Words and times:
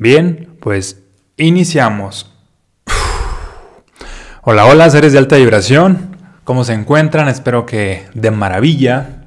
Bien, 0.00 0.56
pues 0.62 1.02
iniciamos. 1.36 2.32
Hola, 4.42 4.64
hola, 4.64 4.88
seres 4.88 5.12
de 5.12 5.18
alta 5.18 5.36
vibración. 5.36 6.16
¿Cómo 6.42 6.64
se 6.64 6.72
encuentran? 6.72 7.28
Espero 7.28 7.66
que 7.66 8.06
de 8.14 8.30
maravilla, 8.30 9.26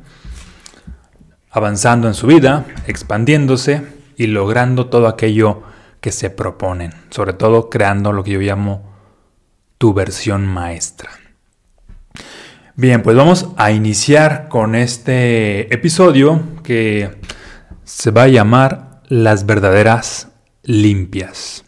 avanzando 1.51 2.07
en 2.07 2.15
su 2.15 2.25
vida, 2.25 2.65
expandiéndose 2.87 3.83
y 4.17 4.25
logrando 4.25 4.87
todo 4.87 5.07
aquello 5.07 5.61
que 6.01 6.11
se 6.11 6.31
proponen. 6.31 6.91
Sobre 7.11 7.33
todo 7.33 7.69
creando 7.69 8.11
lo 8.11 8.23
que 8.23 8.31
yo 8.31 8.39
llamo 8.39 8.95
tu 9.77 9.93
versión 9.93 10.47
maestra. 10.47 11.11
Bien, 12.75 13.03
pues 13.03 13.15
vamos 13.15 13.49
a 13.57 13.69
iniciar 13.69 14.47
con 14.47 14.73
este 14.73 15.71
episodio 15.71 16.41
que 16.63 17.11
se 17.83 18.09
va 18.09 18.23
a 18.23 18.27
llamar 18.27 19.03
Las 19.07 19.45
verdaderas 19.45 20.32
limpias. 20.63 21.63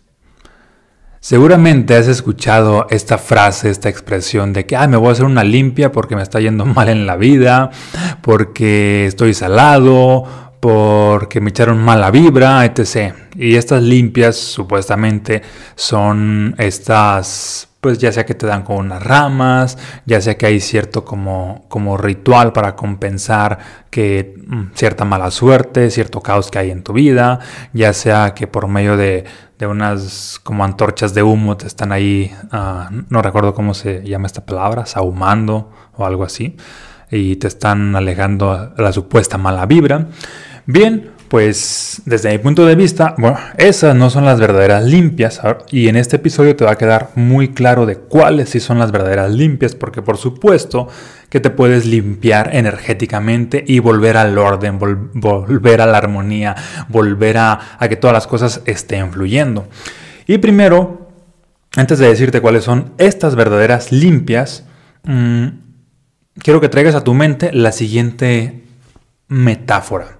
Seguramente 1.20 1.95
has 1.95 2.08
escuchado 2.08 2.86
esta 2.91 3.17
frase, 3.17 3.72
esta 3.72 3.90
expresión 3.90 4.53
de 4.53 4.67
que 4.67 4.77
me 4.88 4.95
voy 4.95 5.09
a 5.09 5.12
hacer 5.13 5.26
una 5.26 5.44
limpia 5.44 5.91
porque 5.91 6.16
me 6.16 6.22
está 6.22 6.40
yendo 6.40 6.66
mal 6.67 6.88
en 6.90 7.08
la 7.08 7.16
vida, 7.16 7.72
porque 8.22 9.08
estoy 9.08 9.34
salado, 9.34 10.23
porque 10.59 11.41
me 11.41 11.50
echaron 11.50 11.80
mala 11.80 12.12
vibra, 12.12 12.63
etc. 12.66 13.13
Y 13.36 13.55
estas 13.55 13.81
limpias 13.81 14.36
supuestamente 14.36 15.41
son 15.75 16.53
estas 16.58 17.70
pues 17.85 17.99
ya 17.99 18.12
sea 18.12 18.25
que 18.25 18.34
te 18.34 18.48
dan 18.48 18.63
con 18.63 18.77
unas 18.77 19.03
ramas, 19.03 19.77
ya 20.07 20.20
sea 20.20 20.39
que 20.39 20.48
hay 20.48 20.59
cierto 20.59 21.05
como, 21.05 21.66
como 21.67 21.98
ritual 21.98 22.52
para 22.52 22.75
compensar 22.75 23.59
que 23.91 24.34
mm, 24.44 24.73
cierta 24.73 25.05
mala 25.05 25.30
suerte, 25.30 25.91
cierto 25.91 26.20
caos 26.20 26.49
que 26.49 26.58
hay 26.58 26.71
en 26.71 26.81
tu 26.81 26.94
vida, 26.94 27.41
ya 27.73 27.94
sea 27.94 28.34
que 28.34 28.48
por 28.48 28.67
medio 28.67 28.98
de, 28.98 29.25
unas 29.70 30.39
como 30.41 30.63
antorchas 30.63 31.13
de 31.13 31.21
humo 31.21 31.58
te 31.58 31.67
están 31.67 31.91
ahí, 31.91 32.34
ah, 32.52 32.89
no 33.09 33.22
recuerdo 33.22 33.53
cómo 33.53 33.75
se 33.75 34.02
llama 34.02 34.25
esta 34.25 34.47
palabra, 34.47 34.88
sahumando 34.88 35.72
o 35.95 36.08
algo 36.08 36.23
así, 36.23 36.58
y 37.11 37.36
te 37.36 37.47
están 37.47 37.95
alejando 37.95 38.73
la 38.80 38.91
supuesta 38.94 39.38
mala 39.38 39.67
vibra. 39.67 40.08
Bien, 40.66 41.11
pues 41.36 42.02
desde 42.05 42.31
mi 42.31 42.38
punto 42.38 42.66
de 42.66 42.75
vista, 42.75 43.14
bueno, 43.17 43.38
esas 43.58 43.94
no 43.94 44.09
son 44.09 44.23
las 44.23 44.39
verdaderas 44.39 44.86
limpias 44.86 45.41
y 45.69 45.89
en 45.89 45.97
este 45.97 46.16
episodio 46.16 46.55
te 46.55 46.64
va 46.64 46.72
a 46.72 46.78
quedar 46.78 47.09
muy 47.16 47.50
claro 47.50 47.86
de 47.86 47.97
cuáles 47.97 48.52
sí 48.52 48.61
son 48.61 48.80
las 48.80 48.94
verdaderas 48.94 49.31
limpias, 49.31 49.75
porque 49.75 50.02
por 50.02 50.16
supuesto 50.16 50.88
que 51.28 51.41
te 51.41 51.50
puedes 51.50 51.86
limpiar 51.86 52.56
energéticamente 52.56 53.61
y 53.67 53.80
volver 53.80 54.16
al 54.16 54.38
orden, 54.38 54.80
volver 54.80 55.81
a 55.81 55.86
la 55.86 55.97
armonía, 55.97 56.56
volver 56.88 57.38
a, 57.38 57.59
que 57.81 57.97
todas 57.97 58.13
las 58.13 58.28
cosas 58.28 58.61
estén 58.66 59.11
fluyendo. 59.11 59.67
Y 60.28 60.38
primero, 60.38 61.09
antes 61.75 62.00
de 62.00 62.08
decirte 62.08 62.39
cuáles 62.39 62.63
son 62.63 62.94
estas 62.97 63.36
verdaderas 63.36 63.91
limpias, 63.91 64.63
mm, 65.03 65.47
quiero 66.41 66.61
que 66.61 66.69
traigas 66.69 66.95
a 66.95 67.03
tu 67.03 67.13
mente 67.13 67.52
la 67.52 67.73
siguiente 67.73 68.63
metáfora 69.28 70.16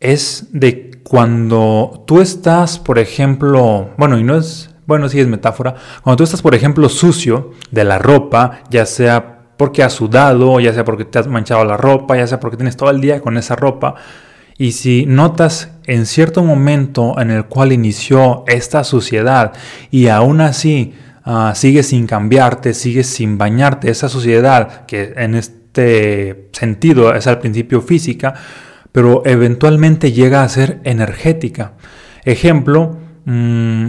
es 0.00 0.48
de 0.52 1.00
cuando 1.02 2.04
tú 2.06 2.20
estás, 2.20 2.78
por 2.78 2.98
ejemplo, 2.98 3.90
bueno, 3.96 4.18
y 4.18 4.24
no 4.24 4.36
es, 4.36 4.70
bueno, 4.86 5.08
sí 5.08 5.20
es 5.20 5.26
metáfora, 5.26 5.74
cuando 6.02 6.18
tú 6.18 6.24
estás, 6.24 6.42
por 6.42 6.54
ejemplo, 6.54 6.88
sucio 6.88 7.52
de 7.70 7.84
la 7.84 7.98
ropa, 7.98 8.60
ya 8.70 8.86
sea 8.86 9.38
porque 9.56 9.82
has 9.82 9.92
sudado, 9.92 10.60
ya 10.60 10.72
sea 10.72 10.84
porque 10.84 11.04
te 11.04 11.18
has 11.18 11.26
manchado 11.26 11.64
la 11.64 11.76
ropa, 11.76 12.16
ya 12.16 12.26
sea 12.26 12.38
porque 12.40 12.56
tienes 12.56 12.76
todo 12.76 12.90
el 12.90 13.00
día 13.00 13.20
con 13.20 13.36
esa 13.36 13.56
ropa, 13.56 13.96
y 14.58 14.72
si 14.72 15.06
notas 15.06 15.70
en 15.86 16.04
cierto 16.04 16.42
momento 16.42 17.18
en 17.20 17.30
el 17.30 17.46
cual 17.46 17.72
inició 17.72 18.44
esta 18.48 18.82
suciedad 18.82 19.52
y 19.90 20.08
aún 20.08 20.40
así 20.40 20.94
uh, 21.24 21.54
sigues 21.54 21.86
sin 21.86 22.08
cambiarte, 22.08 22.74
sigues 22.74 23.06
sin 23.06 23.38
bañarte, 23.38 23.88
esa 23.88 24.08
suciedad 24.08 24.84
que 24.86 25.14
en 25.16 25.36
este 25.36 26.48
sentido 26.52 27.14
es 27.14 27.28
al 27.28 27.38
principio 27.38 27.80
física, 27.80 28.34
pero 28.98 29.22
eventualmente 29.24 30.10
llega 30.10 30.42
a 30.42 30.48
ser 30.48 30.80
energética. 30.82 31.74
Ejemplo, 32.24 32.96
mm, 33.26 33.86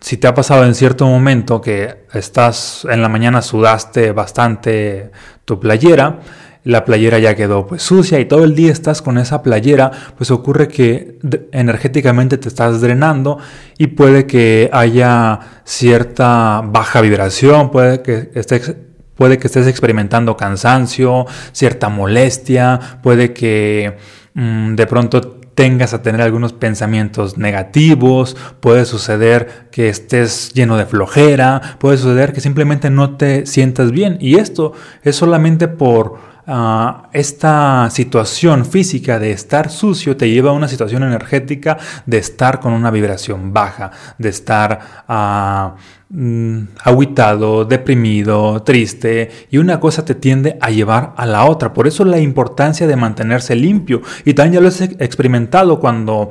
si 0.00 0.16
te 0.16 0.26
ha 0.26 0.32
pasado 0.32 0.64
en 0.64 0.74
cierto 0.74 1.06
momento 1.06 1.60
que 1.60 2.06
estás 2.14 2.86
en 2.88 3.02
la 3.02 3.10
mañana 3.10 3.42
sudaste 3.42 4.12
bastante 4.12 5.10
tu 5.44 5.60
playera, 5.60 6.20
la 6.64 6.86
playera 6.86 7.18
ya 7.18 7.34
quedó 7.34 7.66
pues 7.66 7.82
sucia 7.82 8.20
y 8.20 8.24
todo 8.24 8.44
el 8.44 8.54
día 8.54 8.72
estás 8.72 9.02
con 9.02 9.18
esa 9.18 9.42
playera, 9.42 9.90
pues 10.16 10.30
ocurre 10.30 10.66
que 10.68 11.18
energéticamente 11.52 12.38
te 12.38 12.48
estás 12.48 12.80
drenando 12.80 13.36
y 13.76 13.88
puede 13.88 14.26
que 14.26 14.70
haya 14.72 15.40
cierta 15.64 16.62
baja 16.64 17.02
vibración, 17.02 17.70
puede 17.70 18.00
que 18.00 18.30
estés 18.34 18.76
puede 19.18 19.36
que 19.36 19.48
estés 19.48 19.66
experimentando 19.66 20.36
cansancio, 20.36 21.26
cierta 21.52 21.90
molestia, 21.90 22.78
puede 23.02 23.34
que 23.34 23.96
de 24.38 24.86
pronto 24.86 25.20
tengas 25.58 25.92
a 25.92 26.02
tener 26.02 26.20
algunos 26.20 26.52
pensamientos 26.52 27.36
negativos, 27.36 28.36
puede 28.60 28.84
suceder 28.84 29.66
que 29.72 29.88
estés 29.88 30.52
lleno 30.54 30.76
de 30.76 30.86
flojera, 30.86 31.76
puede 31.80 31.98
suceder 31.98 32.32
que 32.32 32.40
simplemente 32.40 32.90
no 32.90 33.16
te 33.16 33.44
sientas 33.44 33.90
bien. 33.90 34.18
Y 34.20 34.36
esto 34.36 34.74
es 35.02 35.16
solamente 35.16 35.66
por 35.66 36.27
ah, 36.48 37.08
esta 37.12 37.88
situación 37.90 38.64
física 38.66 39.20
de 39.20 39.30
estar 39.30 39.70
sucio 39.70 40.16
te 40.16 40.28
lleva 40.28 40.50
a 40.50 40.54
una 40.54 40.66
situación 40.66 41.04
energética 41.04 41.78
de 42.06 42.18
estar 42.18 42.58
con 42.58 42.72
una 42.72 42.90
vibración 42.90 43.52
baja, 43.52 43.92
de 44.18 44.28
estar... 44.28 45.04
Uh, 45.08 45.98
Mm, 46.10 46.68
aguitado, 46.84 47.66
deprimido, 47.66 48.62
triste, 48.62 49.30
y 49.50 49.58
una 49.58 49.78
cosa 49.78 50.06
te 50.06 50.14
tiende 50.14 50.56
a 50.58 50.70
llevar 50.70 51.12
a 51.18 51.26
la 51.26 51.44
otra. 51.44 51.74
Por 51.74 51.86
eso 51.86 52.02
la 52.04 52.18
importancia 52.18 52.86
de 52.86 52.96
mantenerse 52.96 53.54
limpio. 53.54 54.00
Y 54.24 54.32
también 54.32 54.54
ya 54.54 54.60
lo 54.62 54.68
has 54.68 54.80
experimentado 54.80 55.78
cuando, 55.78 56.30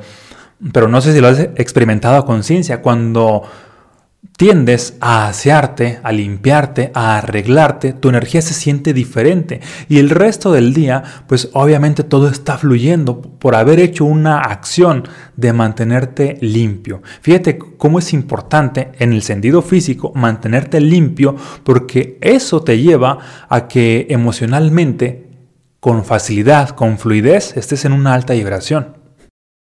pero 0.72 0.88
no 0.88 1.00
sé 1.00 1.12
si 1.12 1.20
lo 1.20 1.28
has 1.28 1.38
experimentado 1.56 2.16
a 2.16 2.26
conciencia, 2.26 2.82
cuando 2.82 3.44
tiendes 4.38 4.96
a 5.00 5.26
asearte, 5.26 5.98
a 6.04 6.12
limpiarte, 6.12 6.92
a 6.94 7.18
arreglarte, 7.18 7.92
tu 7.92 8.08
energía 8.08 8.40
se 8.40 8.54
siente 8.54 8.92
diferente 8.92 9.60
y 9.88 9.98
el 9.98 10.10
resto 10.10 10.52
del 10.52 10.72
día, 10.72 11.02
pues 11.26 11.50
obviamente 11.54 12.04
todo 12.04 12.28
está 12.28 12.56
fluyendo 12.56 13.20
por 13.20 13.56
haber 13.56 13.80
hecho 13.80 14.04
una 14.04 14.38
acción 14.38 15.08
de 15.36 15.52
mantenerte 15.52 16.38
limpio. 16.40 17.02
Fíjate 17.20 17.58
cómo 17.58 17.98
es 17.98 18.12
importante 18.12 18.92
en 19.00 19.12
el 19.12 19.22
sentido 19.22 19.60
físico 19.60 20.12
mantenerte 20.14 20.80
limpio 20.80 21.34
porque 21.64 22.16
eso 22.20 22.62
te 22.62 22.78
lleva 22.78 23.18
a 23.48 23.66
que 23.66 24.06
emocionalmente, 24.08 25.30
con 25.80 26.04
facilidad, 26.04 26.70
con 26.70 26.98
fluidez, 26.98 27.56
estés 27.56 27.84
en 27.84 27.92
una 27.92 28.14
alta 28.14 28.34
vibración. 28.34 28.98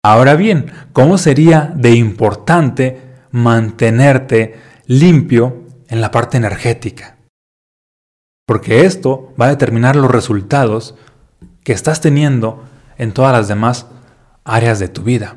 Ahora 0.05 0.37
bien, 0.37 0.67
¿cómo 0.93 1.19
sería 1.19 1.73
de 1.75 1.91
importante 1.91 3.10
mantenerte 3.31 4.59
limpio 4.87 5.65
en 5.89 6.01
la 6.01 6.11
parte 6.11 6.37
energética. 6.37 7.17
Porque 8.47 8.85
esto 8.85 9.33
va 9.41 9.47
a 9.47 9.51
determinar 9.51 9.97
los 9.97 10.11
resultados 10.11 10.95
que 11.63 11.73
estás 11.73 12.01
teniendo 12.01 12.65
en 12.99 13.13
todas 13.13 13.33
las 13.33 13.49
demás 13.49 13.87
áreas 14.45 14.79
de 14.79 14.89
tu 14.89 15.03
vida. 15.03 15.37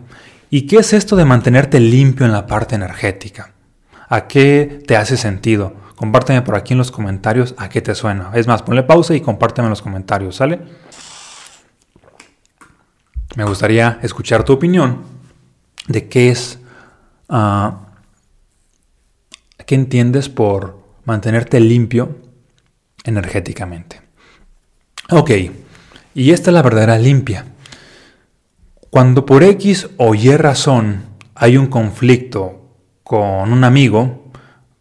¿Y 0.50 0.68
qué 0.68 0.78
es 0.78 0.94
esto 0.94 1.16
de 1.16 1.26
mantenerte 1.26 1.80
limpio 1.80 2.26
en 2.26 2.32
la 2.32 2.48
parte 2.48 2.76
energética? 2.76 3.54
¿A 4.10 4.28
qué 4.28 4.84
te 4.88 4.96
hace 4.96 5.18
sentido? 5.18 5.74
Compárteme 5.96 6.42
por 6.42 6.56
aquí 6.56 6.74
en 6.74 6.80
los 6.80 6.92
comentarios 6.92 7.56
a 7.58 7.70
qué 7.70 7.82
te 7.82 7.96
suena. 7.96 8.32
Es 8.34 8.48
más, 8.48 8.62
ponle 8.62 8.84
pausa 8.84 9.16
y 9.16 9.22
compárteme 9.22 9.68
en 9.68 9.72
los 9.72 9.82
comentarios, 9.82 10.36
¿sale? 10.36 10.60
Me 13.36 13.44
gustaría 13.46 14.00
escuchar 14.04 14.44
tu 14.44 14.54
opinión 14.54 15.02
de 15.88 16.08
qué 16.08 16.30
es 16.30 16.60
ah, 17.30 17.83
¿Qué 19.66 19.76
entiendes 19.76 20.30
por 20.30 20.80
mantenerte 21.06 21.60
limpio 21.60 22.18
energéticamente? 23.06 24.02
Ok, 25.10 25.32
y 26.16 26.32
esta 26.32 26.50
es 26.50 26.54
la 26.54 26.62
verdadera 26.62 26.98
limpia. 26.98 27.46
Cuando 28.90 29.26
por 29.26 29.44
X 29.44 29.90
o 29.98 30.16
Y 30.16 30.36
razón 30.36 31.04
hay 31.36 31.58
un 31.58 31.68
conflicto 31.68 32.78
con 33.04 33.52
un 33.52 33.64
amigo, 33.64 34.32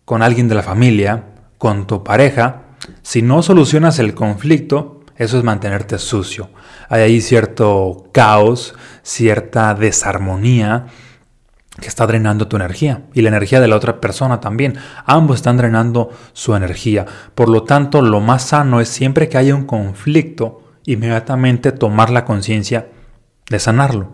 con 0.04 0.22
alguien 0.22 0.48
de 0.48 0.54
la 0.54 0.62
familia, 0.62 1.24
con 1.58 1.86
tu 1.86 2.02
pareja, 2.04 2.62
si 3.02 3.22
no 3.22 3.42
solucionas 3.42 3.98
el 3.98 4.14
conflicto, 4.14 5.00
eso 5.16 5.38
es 5.38 5.44
mantenerte 5.44 5.98
sucio. 5.98 6.50
Hay 6.88 7.02
ahí 7.02 7.20
cierto 7.20 8.08
caos, 8.12 8.74
cierta 9.02 9.74
desarmonía, 9.74 10.86
que 11.80 11.88
está 11.88 12.06
drenando 12.06 12.48
tu 12.48 12.56
energía 12.56 13.04
y 13.14 13.22
la 13.22 13.28
energía 13.28 13.60
de 13.60 13.68
la 13.68 13.76
otra 13.76 14.00
persona 14.00 14.40
también. 14.40 14.76
Ambos 15.06 15.36
están 15.36 15.56
drenando 15.56 16.10
su 16.32 16.54
energía. 16.54 17.06
Por 17.34 17.48
lo 17.48 17.62
tanto, 17.62 18.02
lo 18.02 18.20
más 18.20 18.42
sano 18.42 18.80
es 18.80 18.88
siempre 18.88 19.28
que 19.28 19.38
haya 19.38 19.54
un 19.54 19.64
conflicto, 19.64 20.62
inmediatamente 20.84 21.72
tomar 21.72 22.10
la 22.10 22.24
conciencia 22.24 22.88
de 23.48 23.58
sanarlo, 23.58 24.12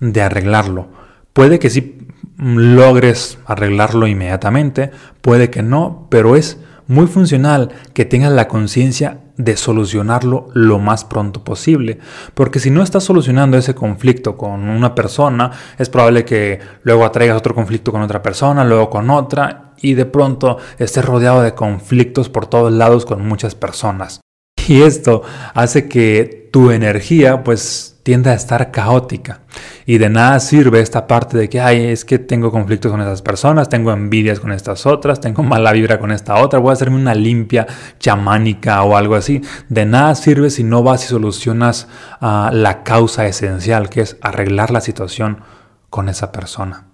de 0.00 0.22
arreglarlo. 0.22 0.88
Puede 1.32 1.58
que 1.58 1.70
sí 1.70 2.08
logres 2.38 3.38
arreglarlo 3.46 4.06
inmediatamente, 4.06 4.90
puede 5.20 5.50
que 5.50 5.62
no, 5.62 6.06
pero 6.10 6.36
es 6.36 6.58
muy 6.90 7.06
funcional 7.06 7.70
que 7.94 8.04
tengas 8.04 8.32
la 8.32 8.48
conciencia 8.48 9.20
de 9.36 9.56
solucionarlo 9.56 10.48
lo 10.54 10.80
más 10.80 11.04
pronto 11.04 11.44
posible. 11.44 12.00
Porque 12.34 12.58
si 12.58 12.70
no 12.70 12.82
estás 12.82 13.04
solucionando 13.04 13.56
ese 13.56 13.76
conflicto 13.76 14.36
con 14.36 14.68
una 14.68 14.92
persona, 14.94 15.52
es 15.78 15.88
probable 15.88 16.24
que 16.24 16.58
luego 16.82 17.04
atraigas 17.04 17.38
otro 17.38 17.54
conflicto 17.54 17.92
con 17.92 18.02
otra 18.02 18.22
persona, 18.22 18.64
luego 18.64 18.90
con 18.90 19.08
otra, 19.08 19.72
y 19.80 19.94
de 19.94 20.04
pronto 20.04 20.58
estés 20.78 21.04
rodeado 21.04 21.42
de 21.42 21.54
conflictos 21.54 22.28
por 22.28 22.46
todos 22.46 22.72
lados 22.72 23.06
con 23.06 23.26
muchas 23.26 23.54
personas. 23.54 24.20
Y 24.70 24.82
esto 24.82 25.22
hace 25.52 25.88
que 25.88 26.48
tu 26.52 26.70
energía 26.70 27.42
pues 27.42 27.98
tiende 28.04 28.30
a 28.30 28.34
estar 28.34 28.70
caótica. 28.70 29.40
Y 29.84 29.98
de 29.98 30.08
nada 30.08 30.38
sirve 30.38 30.78
esta 30.78 31.08
parte 31.08 31.36
de 31.36 31.48
que, 31.48 31.60
ay, 31.60 31.86
es 31.86 32.04
que 32.04 32.20
tengo 32.20 32.52
conflictos 32.52 32.92
con 32.92 33.00
esas 33.00 33.20
personas, 33.20 33.68
tengo 33.68 33.90
envidias 33.90 34.38
con 34.38 34.52
estas 34.52 34.86
otras, 34.86 35.20
tengo 35.20 35.42
mala 35.42 35.72
vibra 35.72 35.98
con 35.98 36.12
esta 36.12 36.36
otra, 36.36 36.60
voy 36.60 36.70
a 36.70 36.74
hacerme 36.74 36.98
una 36.98 37.16
limpia 37.16 37.66
chamánica 37.98 38.84
o 38.84 38.96
algo 38.96 39.16
así. 39.16 39.42
De 39.68 39.86
nada 39.86 40.14
sirve 40.14 40.50
si 40.50 40.62
no 40.62 40.84
vas 40.84 41.04
y 41.04 41.08
solucionas 41.08 41.88
ah, 42.20 42.50
la 42.52 42.84
causa 42.84 43.26
esencial, 43.26 43.90
que 43.90 44.02
es 44.02 44.18
arreglar 44.22 44.70
la 44.70 44.80
situación 44.80 45.40
con 45.88 46.08
esa 46.08 46.30
persona. 46.30 46.89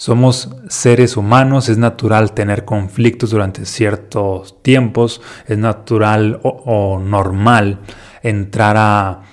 Somos 0.00 0.48
seres 0.70 1.18
humanos, 1.18 1.68
es 1.68 1.76
natural 1.76 2.32
tener 2.32 2.64
conflictos 2.64 3.32
durante 3.32 3.66
ciertos 3.66 4.62
tiempos, 4.62 5.20
es 5.46 5.58
natural 5.58 6.40
o, 6.42 6.98
normal 6.98 7.80
entrar 8.22 8.76
a, 8.78 9.24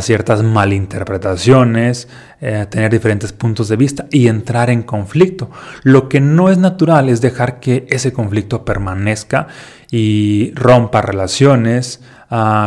ciertas 0.00 0.42
malinterpretaciones, 0.42 2.08
eh, 2.40 2.66
tener 2.70 2.92
diferentes 2.92 3.32
puntos 3.32 3.68
de 3.68 3.76
vista 3.76 4.06
y 4.10 4.28
entrar 4.28 4.70
en 4.70 4.82
conflicto. 4.82 5.50
Lo 5.82 6.08
que 6.08 6.20
no 6.20 6.48
es 6.48 6.58
natural 6.58 7.08
es 7.08 7.20
dejar 7.20 7.58
que 7.58 7.86
ese 7.88 8.12
conflicto 8.12 8.64
permanezca 8.64 9.48
y 9.90 10.52
rompa 10.54 11.02
relaciones, 11.02 12.00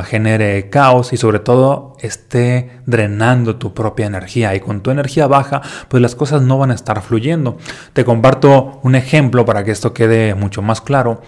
genere 0.05 0.69
caos 0.69 1.11
y 1.11 1.17
sobre 1.17 1.39
todo 1.39 1.97
esté 1.99 2.79
drenando 2.85 3.57
tu 3.57 3.73
propia 3.73 4.05
energía. 4.05 4.55
Y 4.55 4.59
con 4.59 4.81
tu 4.81 4.91
energía 4.91 5.27
baja, 5.27 5.61
pues 5.89 6.01
las 6.01 6.15
cosas 6.15 6.41
no 6.41 6.57
van 6.57 6.71
a 6.71 6.75
estar 6.75 7.01
fluyendo. 7.01 7.57
Te 7.93 8.05
comparto 8.05 8.79
un 8.83 8.95
ejemplo 8.95 9.45
para 9.45 9.63
que 9.63 9.71
esto 9.71 9.93
quede 9.93 10.35
mucho 10.35 10.61
más 10.61 10.79
claro. 10.79 11.21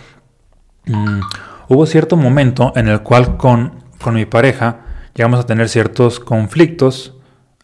Mm, 0.86 1.20
hubo 1.68 1.86
cierto 1.86 2.16
momento 2.16 2.72
en 2.76 2.88
el 2.88 3.02
cual 3.02 3.36
con, 3.36 3.84
con 4.02 4.16
mi 4.16 4.26
pareja 4.26 4.86
llegamos 5.20 5.40
a 5.40 5.46
tener 5.46 5.68
ciertos 5.70 6.20
conflictos, 6.20 7.14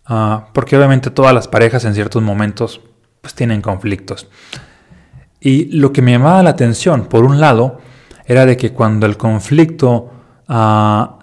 ah, 0.05 0.49
porque 0.53 0.77
obviamente 0.77 1.09
todas 1.09 1.33
las 1.33 1.47
parejas 1.47 1.85
en 1.85 1.95
ciertos 1.95 2.21
momentos 2.21 2.81
pues 3.21 3.33
tienen 3.33 3.61
conflictos. 3.61 4.27
Y 5.39 5.65
lo 5.77 5.91
que 5.91 6.01
me 6.01 6.11
llamaba 6.11 6.43
la 6.43 6.51
atención, 6.51 7.05
por 7.05 7.23
un 7.23 7.39
lado, 7.39 7.79
era 8.25 8.45
de 8.45 8.57
que 8.57 8.73
cuando 8.73 9.05
el 9.05 9.17
conflicto 9.17 10.11
Ah, 10.47 11.19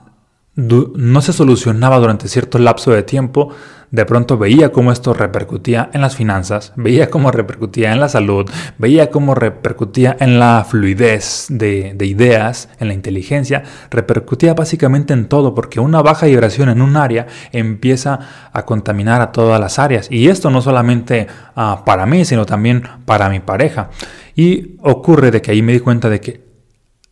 no 0.55 1.23
se 1.23 1.33
solucionaba 1.33 1.99
durante 1.99 2.29
cierto 2.29 2.59
lapso 2.59 2.91
de 2.91 3.03
tiempo, 3.03 3.51
de 3.93 4.07
pronto 4.07 4.39
veía 4.39 4.73
cómo 4.73 4.91
esto 4.91 5.13
repercutía 5.13 5.91
en 5.93 6.01
las 6.01 6.17
finanzas, 6.17 6.73
veía 6.77 7.11
cómo 7.11 7.31
repercutía 7.31 7.93
en 7.93 8.01
la 8.01 8.09
salud, 8.09 8.51
veía 8.79 9.11
cómo 9.11 9.35
repercutía 9.35 10.17
en 10.19 10.39
la 10.39 10.67
fluidez 10.69 11.47
de, 11.51 11.93
de, 11.95 12.07
ideas, 12.07 12.71
en 12.81 12.89
la 12.89 12.95
inteligencia, 12.95 13.63
repercutía 13.91 14.55
básicamente 14.55 15.13
en 15.13 15.29
todo, 15.29 15.55
porque 15.55 15.79
una 15.79 16.01
baja 16.03 16.27
vibración 16.27 16.71
en 16.71 16.81
un 16.81 16.97
área 16.97 17.27
empieza 17.53 18.19
a 18.53 18.65
contaminar 18.65 19.21
a 19.21 19.31
todas 19.31 19.61
las 19.61 19.79
áreas. 19.79 20.11
Y 20.11 20.29
esto 20.29 20.51
no 20.51 20.63
solamente 20.63 21.27
ah, 21.55 21.83
para 21.85 22.07
mí, 22.07 22.25
sino 22.25 22.47
también 22.47 22.83
para 23.05 23.29
mi 23.29 23.41
pareja. 23.41 23.91
Y 24.35 24.77
ocurre 24.81 25.31
de 25.31 25.43
que 25.43 25.51
ahí 25.51 25.61
me 25.61 25.73
di 25.73 25.81
cuenta 25.81 26.09
de 26.09 26.21
que 26.21 26.52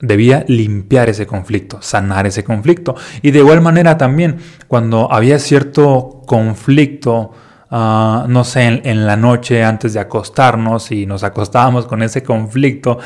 Debía 0.01 0.45
limpiar 0.49 1.09
ese 1.09 1.27
conflicto, 1.27 1.83
sanar 1.83 2.27
ese 2.27 2.43
conflicto. 2.45 2.95
Y 3.23 3.31
de 3.31 3.41
igual 3.41 3.61
manera 3.61 3.99
también, 3.99 4.39
cuando 4.67 5.13
había 5.13 5.39
cierto 5.39 6.23
conflicto, 6.27 7.33
ah, 7.71 8.27
no 8.29 8.45
sé, 8.45 8.63
en, 8.63 8.81
en, 8.85 9.07
la 9.07 9.17
noche 9.17 9.63
antes 9.63 9.93
de 9.93 10.01
acostarnos 10.01 10.91
y 10.91 11.07
nos 11.07 11.23
acostábamos 11.23 11.87
con 11.87 12.03
ese 12.03 12.23
conflicto, 12.23 12.99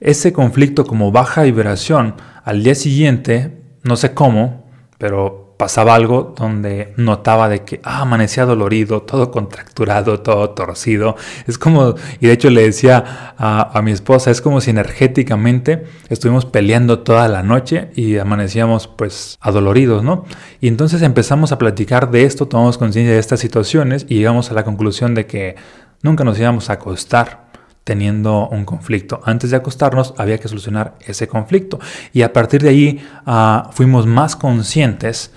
ese 0.00 0.32
conflicto 0.32 0.86
como 0.86 1.12
baja 1.12 1.42
vibración, 1.42 2.16
al 2.44 2.62
día 2.62 2.74
siguiente, 2.74 3.62
no 3.82 3.96
sé 3.96 4.12
cómo, 4.12 4.66
pero 4.98 5.43
pasaba 5.56 5.94
algo 5.94 6.34
donde 6.36 6.92
notaba 6.96 7.48
de 7.48 7.64
que 7.64 7.80
ah, 7.84 8.00
amanecía 8.02 8.44
dolorido, 8.44 9.02
todo 9.02 9.30
contracturado, 9.30 10.20
todo 10.20 10.50
torcido. 10.50 11.16
Es 11.46 11.58
como, 11.58 11.94
y 12.20 12.26
de 12.26 12.32
hecho 12.32 12.50
le 12.50 12.62
decía 12.62 13.34
a, 13.38 13.80
mi 13.82 13.92
esposa, 13.92 14.30
es 14.30 14.40
como 14.40 14.60
si 14.60 14.70
energéticamente 14.70 15.84
estuvimos 16.08 16.44
peleando 16.44 17.00
toda 17.00 17.28
la 17.28 17.42
noche 17.42 17.90
y 17.94 18.18
amanecíamos 18.18 18.88
pues 18.88 19.38
adoloridos, 19.40 20.02
¿no? 20.02 20.24
Y 20.60 20.68
entonces 20.68 21.02
empezamos 21.02 21.52
a 21.52 21.58
platicar 21.58 22.10
de 22.10 22.24
esto, 22.24 22.48
tomamos 22.48 22.78
conciencia 22.78 23.12
de 23.12 23.20
estas 23.20 23.40
situaciones 23.40 24.06
y 24.08 24.16
llegamos 24.16 24.50
a 24.50 24.54
la 24.54 24.64
conclusión 24.64 25.14
de 25.14 25.26
que 25.26 25.56
nunca 26.02 26.24
nos 26.24 26.38
íbamos 26.38 26.70
a 26.70 26.74
acostar 26.74 27.43
teniendo 27.84 28.48
un 28.48 28.64
conflicto. 28.64 29.20
Antes 29.24 29.50
de 29.50 29.56
acostarnos 29.56 30.14
había 30.18 30.38
que 30.38 30.48
solucionar 30.48 30.96
ese 31.06 31.28
conflicto. 31.28 31.78
Y 32.12 32.22
a 32.22 32.32
partir 32.32 32.62
de 32.62 32.70
ahí 32.70 33.06
ah, 33.26 33.70
fuimos 33.72 34.06
más 34.06 34.36
conscientes 34.36 35.32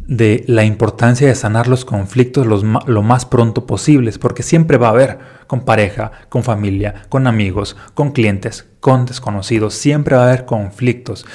de 0.00 0.44
la 0.46 0.64
importancia 0.64 1.26
de 1.26 1.34
sanar 1.34 1.66
los 1.66 1.84
conflictos 1.84 2.46
lo 2.46 3.02
más 3.02 3.26
pronto 3.26 3.66
posibles, 3.66 4.18
porque 4.18 4.44
siempre 4.44 4.76
va 4.76 4.88
a 4.88 4.90
haber 4.90 5.18
con 5.48 5.64
pareja, 5.64 6.12
con 6.28 6.44
familia, 6.44 7.06
con 7.08 7.26
amigos, 7.26 7.76
con 7.94 8.12
clientes, 8.12 8.68
con 8.78 9.04
desconocidos, 9.04 9.74
siempre 9.74 10.14
va 10.14 10.22
a 10.22 10.28
haber 10.28 10.44
conflictos 10.44 11.26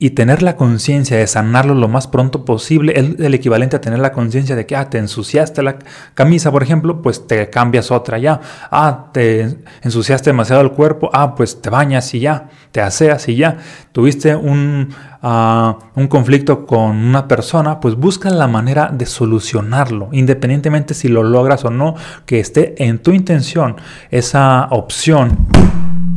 y 0.00 0.10
tener 0.10 0.42
la 0.42 0.54
conciencia 0.54 1.16
de 1.16 1.26
sanarlo 1.26 1.74
lo 1.74 1.88
más 1.88 2.06
pronto 2.06 2.44
posible 2.44 2.92
es 2.94 3.18
el 3.18 3.34
equivalente 3.34 3.74
a 3.74 3.80
tener 3.80 3.98
la 3.98 4.12
conciencia 4.12 4.54
de 4.54 4.64
que, 4.64 4.76
ah, 4.76 4.88
te 4.88 4.98
ensuciaste 4.98 5.60
la 5.64 5.76
camisa, 6.14 6.52
por 6.52 6.62
ejemplo, 6.62 7.02
pues 7.02 7.26
te 7.26 7.50
cambias 7.50 7.90
otra 7.90 8.16
ya. 8.18 8.40
Ah, 8.70 9.10
te 9.12 9.58
ensuciaste 9.82 10.30
demasiado 10.30 10.62
el 10.62 10.70
cuerpo, 10.70 11.10
ah, 11.12 11.34
pues 11.34 11.60
te 11.60 11.68
bañas 11.68 12.14
y 12.14 12.20
ya, 12.20 12.48
te 12.70 12.80
aseas 12.80 13.28
y 13.28 13.34
ya. 13.34 13.58
Tuviste 13.90 14.36
un, 14.36 14.94
ah, 15.20 15.76
un 15.96 16.06
conflicto 16.06 16.64
con 16.64 16.96
una 16.96 17.26
persona, 17.26 17.80
pues 17.80 17.96
busca 17.96 18.30
la 18.30 18.46
manera 18.46 18.92
de 18.92 19.04
solucionarlo, 19.04 20.10
independientemente 20.12 20.94
si 20.94 21.08
lo 21.08 21.24
logras 21.24 21.64
o 21.64 21.70
no, 21.70 21.96
que 22.24 22.38
esté 22.38 22.84
en 22.84 23.00
tu 23.00 23.10
intención 23.10 23.74
esa 24.12 24.68
opción, 24.70 25.48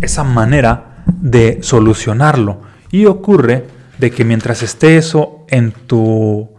esa 0.01 0.23
manera 0.23 1.03
de 1.07 1.63
solucionarlo 1.63 2.61
y 2.91 3.05
ocurre 3.05 3.80
de 4.01 4.09
que 4.09 4.25
mientras 4.25 4.63
esté 4.63 4.97
eso 4.97 5.45
en 5.47 5.71
tu, 5.71 6.49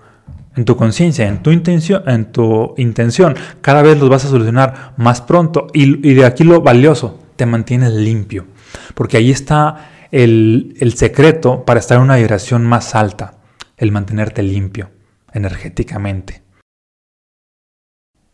en 0.55 0.65
tu 0.65 0.77
conciencia, 0.77 1.27
en 1.27 1.43
tu 1.43 1.51
intención, 1.51 2.09
en 2.09 2.31
tu 2.31 2.73
intención, 2.77 3.35
cada 3.61 3.83
vez 3.83 3.99
los 3.99 4.09
vas 4.09 4.25
a 4.25 4.29
solucionar 4.29 4.95
más 4.97 5.21
pronto. 5.21 5.67
Y, 5.75 6.15
de 6.15 6.25
aquí 6.25 6.45
lo 6.45 6.61
valioso, 6.61 7.19
te 7.35 7.45
mantienes 7.45 7.93
limpio. 7.95 8.47
Porque 8.95 9.17
ahí 9.17 9.33
está 9.33 9.91
el, 10.13 10.77
el 10.79 10.95
secreto 10.95 11.65
para 11.65 11.81
estar 11.81 11.97
en 11.97 12.05
una 12.05 12.17
vibración 12.17 12.65
más 12.65 12.95
alta, 12.95 13.35
el 13.77 13.91
mantenerte 13.91 14.45
limpio 14.45 14.91
energéticamente. 15.33 16.43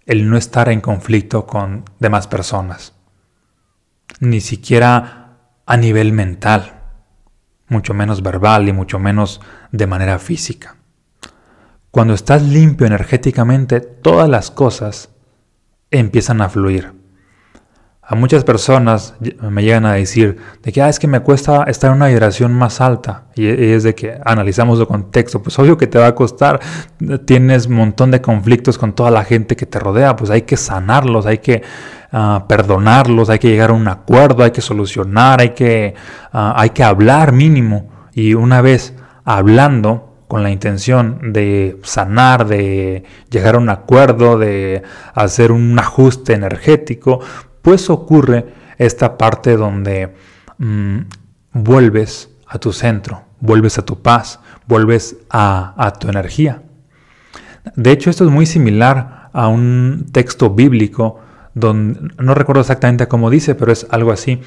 El 0.04 0.28
no 0.28 0.36
estar 0.36 0.68
en 0.68 0.82
conflicto 0.82 1.46
con 1.46 1.84
demás 1.98 2.26
personas. 2.26 2.92
Ni 4.20 4.42
siquiera 4.42 5.38
a 5.64 5.76
nivel 5.78 6.12
mental 6.12 6.77
mucho 7.68 7.94
menos 7.94 8.22
verbal 8.22 8.68
y 8.68 8.72
mucho 8.72 8.98
menos 8.98 9.40
de 9.72 9.86
manera 9.86 10.18
física. 10.18 10.76
Cuando 11.90 12.14
estás 12.14 12.42
limpio 12.42 12.86
energéticamente, 12.86 13.80
todas 13.80 14.28
las 14.28 14.50
cosas 14.50 15.10
empiezan 15.90 16.40
a 16.40 16.48
fluir. 16.48 16.97
A 18.10 18.14
muchas 18.14 18.42
personas 18.42 19.14
me 19.38 19.62
llegan 19.62 19.84
a 19.84 19.92
decir 19.92 20.38
de 20.62 20.72
que 20.72 20.80
ah, 20.80 20.88
es 20.88 20.98
que 20.98 21.06
me 21.06 21.20
cuesta 21.20 21.64
estar 21.64 21.90
en 21.90 21.98
una 21.98 22.06
vibración 22.06 22.54
más 22.54 22.80
alta. 22.80 23.24
Y 23.34 23.46
es 23.46 23.82
de 23.82 23.94
que 23.94 24.18
analizamos 24.24 24.80
el 24.80 24.86
contexto. 24.86 25.42
Pues 25.42 25.58
obvio 25.58 25.76
que 25.76 25.86
te 25.86 25.98
va 25.98 26.06
a 26.06 26.14
costar. 26.14 26.58
Tienes 27.26 27.66
un 27.66 27.74
montón 27.74 28.10
de 28.10 28.22
conflictos 28.22 28.78
con 28.78 28.94
toda 28.94 29.10
la 29.10 29.24
gente 29.24 29.56
que 29.56 29.66
te 29.66 29.78
rodea. 29.78 30.16
Pues 30.16 30.30
hay 30.30 30.42
que 30.42 30.56
sanarlos, 30.56 31.26
hay 31.26 31.36
que 31.36 31.62
perdonarlos, 32.48 33.28
hay 33.28 33.38
que 33.38 33.50
llegar 33.50 33.68
a 33.68 33.74
un 33.74 33.86
acuerdo, 33.88 34.42
hay 34.42 34.52
que 34.52 34.62
solucionar, 34.62 35.42
hay 35.42 35.50
que, 35.50 35.94
hay 36.32 36.70
que 36.70 36.84
hablar 36.84 37.32
mínimo. 37.32 37.90
Y 38.14 38.32
una 38.32 38.62
vez 38.62 38.94
hablando 39.26 40.08
con 40.28 40.42
la 40.42 40.50
intención 40.50 41.32
de 41.32 41.78
sanar, 41.82 42.46
de 42.46 43.02
llegar 43.30 43.54
a 43.54 43.58
un 43.58 43.70
acuerdo, 43.70 44.38
de 44.38 44.82
hacer 45.14 45.52
un 45.52 45.78
ajuste 45.78 46.34
energético, 46.34 47.20
pues 47.68 47.90
ocurre 47.90 48.46
esta 48.78 49.18
parte 49.18 49.58
donde 49.58 50.14
mm, 50.56 51.00
vuelves 51.52 52.30
a 52.46 52.58
tu 52.58 52.72
centro, 52.72 53.24
vuelves 53.40 53.76
a 53.76 53.84
tu 53.84 54.00
paz, 54.00 54.40
vuelves 54.66 55.18
a, 55.28 55.74
a 55.76 55.92
tu 55.92 56.08
energía. 56.08 56.62
De 57.76 57.92
hecho, 57.92 58.08
esto 58.08 58.24
es 58.24 58.30
muy 58.30 58.46
similar 58.46 59.28
a 59.34 59.48
un 59.48 60.06
texto 60.12 60.48
bíblico 60.48 61.20
donde 61.52 62.08
no 62.16 62.32
recuerdo 62.32 62.62
exactamente 62.62 63.06
cómo 63.06 63.28
dice, 63.28 63.54
pero 63.54 63.70
es 63.70 63.86
algo 63.90 64.12
así 64.12 64.40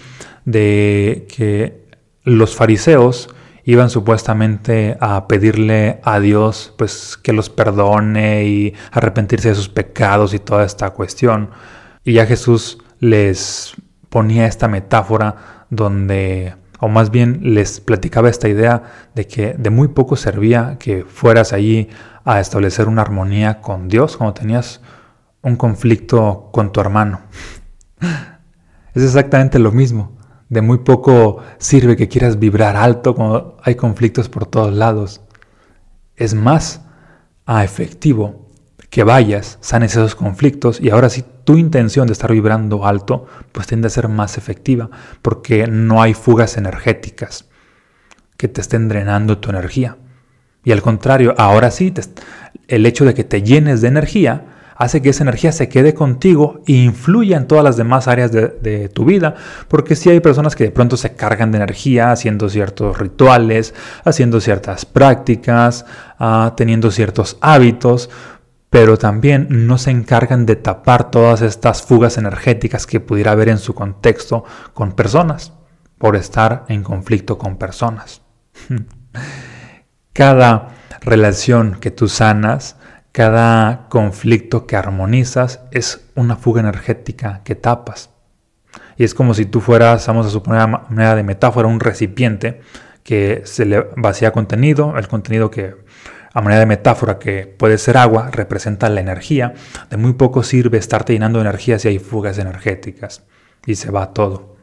de 0.46 1.28
que 1.30 1.86
los 2.24 2.56
fariseos 2.56 3.30
iban 3.66 3.92
supuestamente 3.92 4.98
a 5.00 5.28
pedirle 5.28 6.00
a 6.02 6.20
Dios 6.20 6.74
pues 6.76 7.18
que 7.22 7.34
los 7.34 7.52
perdone 7.52 8.46
y 8.46 8.74
arrepentirse 8.92 9.50
de 9.50 9.56
sus 9.56 9.70
pecados 9.70 10.34
y 10.34 10.40
toda 10.40 10.66
esta 10.66 10.90
cuestión. 10.90 11.52
Y 12.04 12.14
ya 12.14 12.26
Jesús 12.26 12.80
les 13.02 13.74
ponía 14.10 14.46
esta 14.46 14.70
metáfora 14.70 15.66
donde 15.70 16.56
o 16.80 16.88
más 16.88 17.12
bien 17.12 17.54
les 17.54 17.80
platicaba 17.80 18.30
esta 18.30 18.48
idea 18.48 18.84
de 19.14 19.28
que 19.28 19.54
de 19.54 19.70
muy 19.70 19.90
poco 19.90 20.16
servía 20.16 20.78
que 20.80 21.04
fueras 21.04 21.54
allí 21.54 21.90
a 22.24 22.40
establecer 22.40 22.88
una 22.88 23.02
armonía 23.02 23.60
con 23.62 23.88
Dios 23.88 24.18
cuando 24.18 24.34
tenías 24.34 24.82
un 25.42 25.58
conflicto 25.58 26.50
con 26.54 26.72
tu 26.72 26.80
hermano. 26.80 27.22
Es 28.94 29.04
exactamente 29.04 29.58
lo 29.58 29.72
mismo. 29.72 30.18
De 30.50 30.62
muy 30.62 30.80
poco 30.80 31.38
sirve 31.60 31.96
que 31.96 32.10
quieras 32.10 32.40
vibrar 32.40 32.76
alto 32.76 33.16
cuando 33.16 33.56
hay 33.64 33.76
conflictos 33.76 34.28
por 34.28 34.46
todos 34.46 34.74
lados. 34.74 35.22
Es 36.18 36.34
más 36.34 36.82
a 37.46 37.64
efectivo 37.64 38.51
que 38.92 39.06
vayas, 39.06 39.58
sanes 39.62 39.94
esos 39.94 40.16
conflictos 40.16 40.80
y 40.82 40.90
ahora 40.90 41.10
sí 41.10 41.24
tu 41.46 41.58
intención 41.58 42.08
de 42.08 42.14
estar 42.14 42.32
vibrando 42.32 42.86
alto 42.86 43.26
pues 43.54 43.66
tiende 43.66 43.88
a 43.88 43.90
ser 43.90 44.10
más 44.10 44.38
efectiva 44.38 44.90
porque 45.22 45.66
no 45.66 46.02
hay 46.02 46.14
fugas 46.14 46.58
energéticas 46.58 47.46
que 48.36 48.50
te 48.50 48.60
estén 48.60 48.90
drenando 48.90 49.38
tu 49.38 49.50
energía. 49.50 49.98
Y 50.66 50.74
al 50.74 50.82
contrario, 50.82 51.34
ahora 51.38 51.72
sí, 51.72 51.94
el 52.68 52.86
hecho 52.86 53.06
de 53.06 53.14
que 53.14 53.24
te 53.24 53.42
llenes 53.42 53.82
de 53.82 53.88
energía 53.88 54.46
hace 54.76 55.02
que 55.02 55.10
esa 55.10 55.24
energía 55.24 55.52
se 55.52 55.70
quede 55.70 55.94
contigo 55.94 56.62
e 56.68 56.74
influya 56.74 57.38
en 57.38 57.48
todas 57.48 57.64
las 57.64 57.78
demás 57.78 58.08
áreas 58.08 58.32
de, 58.32 58.90
tu 58.90 59.06
vida, 59.06 59.36
porque 59.68 59.96
si 59.96 60.10
hay 60.10 60.20
personas 60.20 60.56
que 60.56 60.66
de 60.66 60.72
pronto 60.72 60.98
se 60.98 61.14
cargan 61.16 61.52
de 61.52 61.58
energía 61.58 62.12
haciendo 62.12 62.50
ciertos 62.50 62.98
rituales, 62.98 63.74
haciendo 64.04 64.42
ciertas 64.42 64.86
prácticas, 64.86 65.86
ah, 66.20 66.54
teniendo 66.58 66.90
ciertos 66.90 67.38
hábitos, 67.42 68.10
pero 68.72 68.98
también 68.98 69.48
no 69.50 69.78
se 69.78 69.92
encargan 69.92 70.46
de 70.46 70.56
tapar 70.56 71.12
todas 71.12 71.42
estas 71.42 71.82
fugas 71.84 72.18
energéticas 72.18 72.88
que 72.88 73.02
pudiera 73.02 73.34
haber 73.34 73.50
en 73.50 73.58
su 73.58 73.76
contexto 73.76 74.46
con 74.74 74.94
personas, 74.94 75.52
por 75.98 76.16
estar 76.16 76.64
en 76.70 76.82
conflicto 76.82 77.38
con 77.38 77.58
personas. 77.58 78.22
Cada 80.14 80.70
relación 81.02 81.80
que 81.82 81.92
tú 81.92 82.08
sanas, 82.08 82.78
cada 83.12 83.88
conflicto 83.90 84.68
que 84.68 84.78
armonizas 84.78 85.62
es 85.72 86.10
una 86.16 86.38
fuga 86.38 86.62
energética 86.62 87.42
que 87.44 87.56
tapas. 87.56 88.12
Y 88.96 89.04
es 89.04 89.14
como 89.14 89.34
si 89.34 89.46
tú 89.46 89.60
fueras, 89.60 90.08
vamos 90.08 90.28
a 90.28 90.30
suponer 90.30 90.70
de 91.16 91.24
metáfora, 91.24 91.68
un 91.68 91.80
recipiente 91.82 92.62
que 93.04 93.42
se 93.46 93.66
le 93.66 93.82
vacía 93.98 94.32
contenido, 94.32 94.98
el 94.98 95.08
contenido 95.08 95.52
que 95.52 95.76
a 96.34 96.42
manera 96.42 96.62
de 96.62 96.66
metáfora 96.66 97.20
que 97.20 97.46
puede 97.46 97.78
ser 97.78 97.98
agua, 97.98 98.30
representa 98.32 98.90
la 98.90 99.02
energía. 99.02 99.54
De 99.90 99.98
muy 99.98 100.14
poco 100.14 100.44
sirve 100.44 100.78
estarte 100.78 101.14
llenando 101.14 101.40
de 101.40 101.46
energía 101.46 101.78
si 101.78 101.90
hay 101.90 102.00
fugas 102.00 102.38
energéticas 102.38 103.24
y 103.66 103.76
se 103.76 103.92
va 103.92 104.14
todo. 104.14 104.56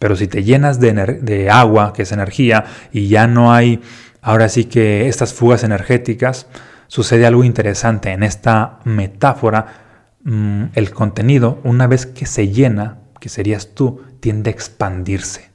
Pero 0.00 0.16
si 0.16 0.26
te 0.26 0.42
llenas 0.42 0.80
de, 0.80 1.48
agua, 1.48 1.92
que 1.92 2.02
es 2.02 2.10
energía, 2.10 2.64
y 2.90 3.06
ya 3.06 3.28
no 3.28 3.52
hay, 3.52 3.80
ahora 4.20 4.48
sí 4.48 4.64
que 4.64 5.06
estas 5.06 5.32
fugas 5.32 5.62
energéticas, 5.62 6.48
sucede 6.88 7.24
algo 7.24 7.44
interesante. 7.44 8.10
En 8.10 8.24
esta 8.24 8.80
metáfora, 8.82 9.66
mm, 10.24 10.64
el 10.74 10.90
contenido, 10.90 11.60
una 11.62 11.86
vez 11.86 12.06
que 12.06 12.26
se 12.26 12.48
llena, 12.48 12.98
que 13.20 13.28
serías 13.28 13.76
tú, 13.76 14.02
tiende 14.18 14.50
a 14.50 14.52
expandirse. 14.52 15.51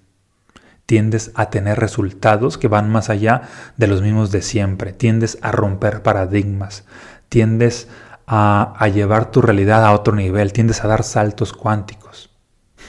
Tiendes 0.87 1.31
a 1.35 1.51
tener 1.51 1.79
resultados 1.79 2.57
que 2.57 2.67
van 2.67 2.89
más 2.89 3.11
allá 3.11 3.43
de 3.77 3.85
los 3.85 4.01
mismos 4.01 4.31
de 4.31 4.41
siempre. 4.41 4.93
Tiendes 4.93 5.37
a 5.43 5.51
romper 5.51 6.01
paradigmas. 6.01 6.85
Tiendes 7.29 7.87
a, 8.25 8.87
llevar 8.87 9.29
tu 9.29 9.41
realidad 9.41 9.85
a 9.85 9.91
otro 9.91 10.15
nivel. 10.15 10.53
Tiendes 10.53 10.83
a 10.83 10.87
dar 10.87 11.03
saltos 11.03 11.53
cuánticos. 11.53 12.31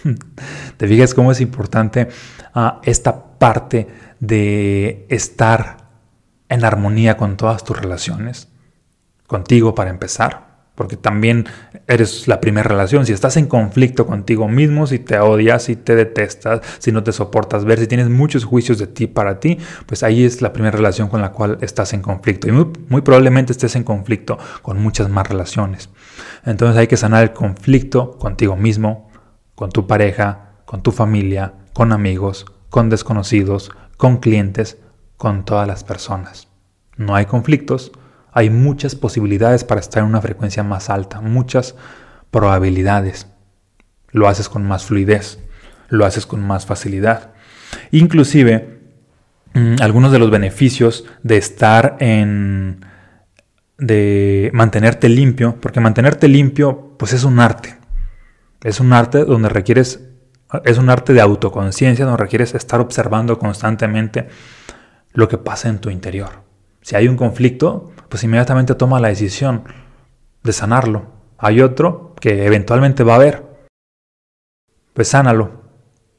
¿Te 0.77 0.89
fijas 0.89 1.13
cómo 1.13 1.33
es 1.33 1.41
importante 1.43 2.09
ah, 2.55 2.81
esta 2.85 3.37
parte 3.39 3.89
de 4.21 5.07
estar 5.11 5.89
en 6.49 6.65
armonía 6.65 7.17
con 7.17 7.37
todas 7.37 7.65
tus 7.65 7.79
relaciones, 7.79 8.49
contigo 9.27 9.75
para 9.75 9.91
empezar, 9.91 10.48
porque 10.79 10.97
también 10.97 11.47
eres 11.89 12.29
la 12.29 12.41
primera 12.41 12.69
relación. 12.69 13.05
Si 13.05 13.13
estás 13.13 13.37
en 13.37 13.47
conflicto 13.47 14.07
contigo 14.07 14.47
mismo, 14.47 14.87
si 14.87 15.01
te 15.01 15.19
odias, 15.19 15.65
si 15.65 15.75
te 15.75 15.97
detestas, 15.97 16.61
si 16.79 16.93
no 16.93 17.03
te 17.03 17.11
soportas 17.11 17.65
ver, 17.65 17.81
si 17.81 17.89
tienes 17.89 18.09
muchos 18.09 18.45
juicios 18.45 18.79
de 18.79 18.87
ti 18.87 19.09
para 19.09 19.41
ti, 19.41 19.59
pues 19.87 20.05
ahí 20.05 20.23
es 20.23 20.41
la 20.41 20.53
primera 20.53 20.77
relación 20.77 21.09
con 21.09 21.21
la 21.21 21.33
cual 21.33 21.59
estás 21.63 21.95
en 21.95 22.01
conflicto. 22.01 22.47
Y 22.47 22.53
muy, 22.53 22.71
muy 22.89 23.01
probablemente 23.01 23.51
estés 23.51 23.75
en 23.75 23.83
conflicto 23.83 24.39
con 24.63 24.81
muchas 24.81 25.09
más 25.09 25.29
relaciones. 25.29 25.91
Entonces 26.47 26.77
hay 26.77 26.87
que 26.87 26.97
sanar 26.97 27.25
el 27.25 27.33
conflicto 27.33 28.17
contigo 28.17 28.55
mismo, 28.55 29.11
con 29.57 29.71
tu 29.71 29.89
pareja, 29.89 30.53
con 30.65 30.85
tu 30.85 30.93
familia, 30.93 31.55
con 31.73 31.91
amigos, 31.91 32.47
con 32.71 32.89
desconocidos, 32.89 33.73
con 33.97 34.19
clientes, 34.19 34.79
con 35.17 35.45
todas 35.45 35.67
las 35.67 35.83
personas. 35.83 36.47
No 36.97 37.17
hay 37.17 37.27
conflictos, 37.27 37.91
hay 38.33 38.51
muchas 38.51 38.95
posibilidades 38.95 39.65
para 39.65 39.81
estar 39.81 40.03
en 40.03 40.09
una 40.09 40.21
frecuencia 40.21 40.63
más 40.63 40.91
alta, 40.91 41.21
muchas 41.21 41.75
probabilidades. 42.31 43.27
Lo 44.11 44.29
haces 44.29 44.49
con 44.49 44.65
más 44.67 44.85
fluidez, 44.85 45.39
lo 45.89 46.05
haces 46.05 46.27
con 46.27 46.47
más 46.47 46.67
facilidad. 46.67 47.33
Inclusive, 47.91 48.81
mm, 49.55 49.77
algunos 49.81 50.13
de 50.13 50.19
los 50.19 50.31
beneficios 50.31 51.05
de 51.23 51.37
estar 51.37 51.97
en 52.01 52.85
de 53.79 54.51
mantenerte 54.53 55.09
limpio, 55.09 55.57
porque 55.61 55.79
mantenerte 55.79 56.27
limpio 56.27 56.97
pues 56.99 57.13
es 57.13 57.23
un 57.25 57.39
arte. 57.39 57.77
Es 58.63 58.81
un 58.81 58.93
arte 58.93 59.25
donde 59.25 59.49
requieres 59.49 60.01
es 60.65 60.79
un 60.79 60.89
arte 60.89 61.13
de 61.13 61.21
autoconciencia 61.21 62.07
donde 62.07 62.23
requieres 62.23 62.55
estar 62.55 62.81
observando 62.81 63.39
constantemente 63.39 64.29
lo 65.13 65.29
que 65.29 65.39
pasa 65.39 65.69
en 65.69 65.79
tu 65.79 65.91
interior. 65.91 66.43
Si 66.81 66.97
hay 66.97 67.07
un 67.07 67.17
conflicto, 67.17 67.93
pues 68.09 68.25
inmediatamente 68.25 68.75
toma 68.75 69.01
la 69.01 69.09
decisión 69.09 69.65
de 70.43 70.53
sanarlo. 70.53 71.07
Hay 71.39 71.61
otro 71.61 72.15
que 72.21 72.47
eventualmente 72.47 73.05
va 73.05 73.15
a 73.15 73.17
haber. 73.17 73.45
Pues 74.95 75.09
sánalo. 75.09 75.59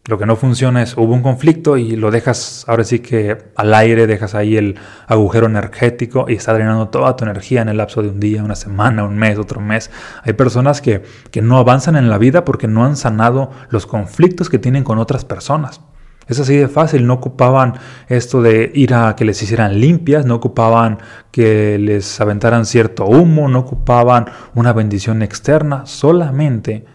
Lo 0.06 0.18
que 0.18 0.26
no 0.26 0.36
funciona 0.36 0.82
es, 0.82 0.98
hubo 0.98 1.14
un 1.14 1.22
conflicto 1.22 1.78
y 1.78 1.96
lo 1.96 2.10
dejas 2.10 2.66
ahora 2.68 2.84
sí 2.84 2.98
que 2.98 3.38
al 3.56 3.74
aire, 3.76 4.08
dejas 4.08 4.34
ahí 4.34 4.58
el 4.58 4.80
agujero 5.06 5.46
energético 5.46 6.26
y 6.28 6.34
está 6.34 6.54
drenando 6.54 6.88
toda 6.88 7.16
tu 7.16 7.26
energía 7.26 7.62
en 7.62 7.70
el 7.70 7.78
lapso 7.78 8.02
de 8.02 8.10
un 8.10 8.20
día, 8.20 8.44
una 8.44 8.56
semana, 8.56 9.04
un 9.04 9.18
mes, 9.18 9.38
otro 9.38 9.62
mes. 9.62 9.92
Hay 10.24 10.34
personas 10.34 10.82
que, 10.82 11.04
que 11.30 11.44
no 11.44 11.60
avanzan 11.60 11.96
en 11.96 12.10
la 12.10 12.18
vida 12.18 12.44
porque 12.44 12.68
no 12.68 12.86
han 12.86 12.96
sanado 12.96 13.52
los 13.70 13.86
conflictos 13.86 14.50
que 14.50 14.58
tienen 14.58 14.84
con 14.84 14.98
otras 14.98 15.26
personas. 15.26 15.82
Es 16.30 16.40
así 16.40 16.56
de 16.56 16.68
fácil, 16.68 17.08
no 17.08 17.16
ocupaban 17.16 17.74
esto 18.08 18.44
de 18.44 18.72
ir 18.76 18.94
a 18.94 19.16
que 19.16 19.26
les 19.26 19.42
hicieran 19.42 19.82
limpias, 19.82 20.28
no 20.28 20.36
ocupaban 20.36 21.00
que 21.32 21.80
les 21.80 22.22
aventaran 22.22 22.68
cierto 22.68 23.06
humo, 23.08 23.50
no 23.50 23.60
ocupaban 23.60 24.28
una 24.54 24.72
bendición 24.72 25.24
externa, 25.24 25.88
solamente, 25.88 26.86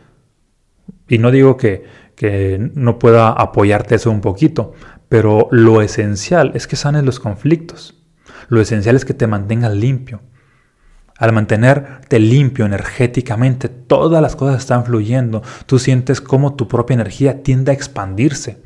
y 1.09 1.19
no 1.19 1.33
digo 1.33 1.57
que, 1.57 1.85
que 2.15 2.71
no 2.75 3.01
pueda 3.01 3.31
apoyarte 3.31 3.97
eso 3.97 4.13
un 4.13 4.21
poquito, 4.21 4.73
pero 5.09 5.49
lo 5.51 5.83
esencial 5.83 6.53
es 6.55 6.69
que 6.69 6.77
sanes 6.77 7.03
los 7.03 7.19
conflictos, 7.19 8.01
lo 8.49 8.61
esencial 8.61 8.95
es 8.95 9.05
que 9.05 9.15
te 9.15 9.27
mantengas 9.27 9.75
limpio. 9.75 10.21
Al 11.19 11.33
mantenerte 11.33 12.19
limpio 12.19 12.67
energéticamente, 12.67 13.69
todas 13.69 14.21
las 14.21 14.35
cosas 14.35 14.59
están 14.59 14.85
fluyendo. 14.85 15.43
Tú 15.67 15.79
sientes 15.79 16.21
cómo 16.21 16.55
tu 16.55 16.67
propia 16.67 16.95
energía 16.95 17.45
tiende 17.45 17.71
a 17.71 17.75
expandirse. 17.75 18.64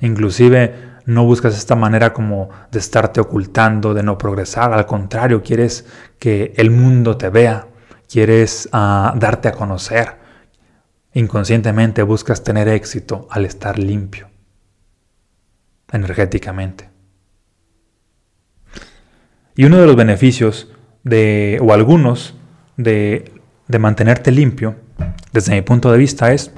Inclusive 0.00 0.88
no 1.06 1.24
buscas 1.24 1.56
esta 1.56 1.74
manera 1.74 2.12
como 2.12 2.50
de 2.70 2.78
estarte 2.78 3.18
ocultando, 3.18 3.94
de 3.94 4.02
no 4.02 4.18
progresar. 4.18 4.74
Al 4.74 4.84
contrario, 4.84 5.42
quieres 5.42 5.86
que 6.18 6.52
el 6.56 6.70
mundo 6.70 7.16
te 7.16 7.30
vea, 7.30 7.66
quieres 8.08 8.68
ah, 8.72 9.14
darte 9.16 9.48
a 9.48 9.52
conocer. 9.52 10.16
Inconscientemente 11.14 12.02
buscas 12.02 12.44
tener 12.44 12.68
éxito 12.68 13.26
al 13.30 13.46
estar 13.46 13.78
limpio 13.78 14.28
energéticamente. 15.90 16.90
Y 19.56 19.64
uno 19.64 19.78
de 19.78 19.86
los 19.86 19.96
beneficios 19.96 20.68
de, 21.04 21.58
o 21.62 21.72
algunos 21.72 22.34
de, 22.76 23.32
de 23.66 23.78
mantenerte 23.78 24.30
limpio, 24.30 24.76
desde 25.32 25.54
mi 25.54 25.62
punto 25.62 25.90
de 25.90 25.96
vista, 25.96 26.32
es, 26.34 26.52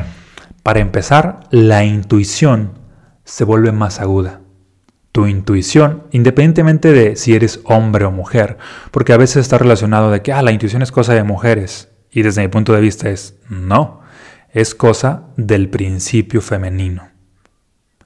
para 0.64 0.80
empezar, 0.80 1.44
la 1.52 1.85
intuición 1.85 2.79
se 3.30 3.44
vuelve 3.44 3.70
más 3.72 4.00
aguda. 4.00 4.40
tu 5.12 5.26
intuición, 5.26 6.04
independientemente 6.12 6.92
de 6.92 7.16
si 7.16 7.34
eres 7.34 7.60
hombre 7.64 8.04
o 8.04 8.12
mujer, 8.12 8.58
porque 8.92 9.12
a 9.12 9.16
veces 9.16 9.38
está 9.38 9.58
relacionado 9.58 10.12
de 10.12 10.22
que 10.22 10.32
ah, 10.32 10.40
la 10.40 10.52
intuición 10.52 10.82
es 10.82 10.92
cosa 10.92 11.14
de 11.14 11.25
mujeres, 11.25 11.88
y 12.12 12.22
desde 12.22 12.42
mi 12.42 12.49
punto 12.49 12.72
de 12.72 12.80
vista 12.80 13.10
es 13.10 13.37
no, 13.49 14.02
es 14.52 14.75
cosa 14.75 15.25
del 15.37 15.68
principio 15.68 16.40
femenino. 16.40 17.08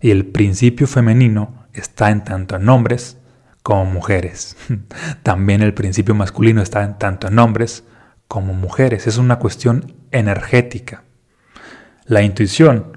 Y 0.00 0.12
el 0.12 0.24
principio 0.26 0.86
femenino 0.86 1.66
está 1.74 2.10
en 2.10 2.24
tanto 2.24 2.56
en 2.56 2.68
hombres 2.70 3.18
como 3.62 3.84
mujeres. 3.84 4.56
También 5.22 5.60
el 5.60 5.74
principio 5.74 6.14
masculino 6.14 6.62
está 6.62 6.84
en 6.84 6.98
tanto 6.98 7.28
en 7.28 7.38
hombres 7.38 7.84
como 8.28 8.54
mujeres. 8.54 9.06
Es 9.06 9.18
una 9.18 9.38
cuestión 9.38 9.94
energética. 10.10 11.04
La 12.06 12.22
intuición 12.22 12.93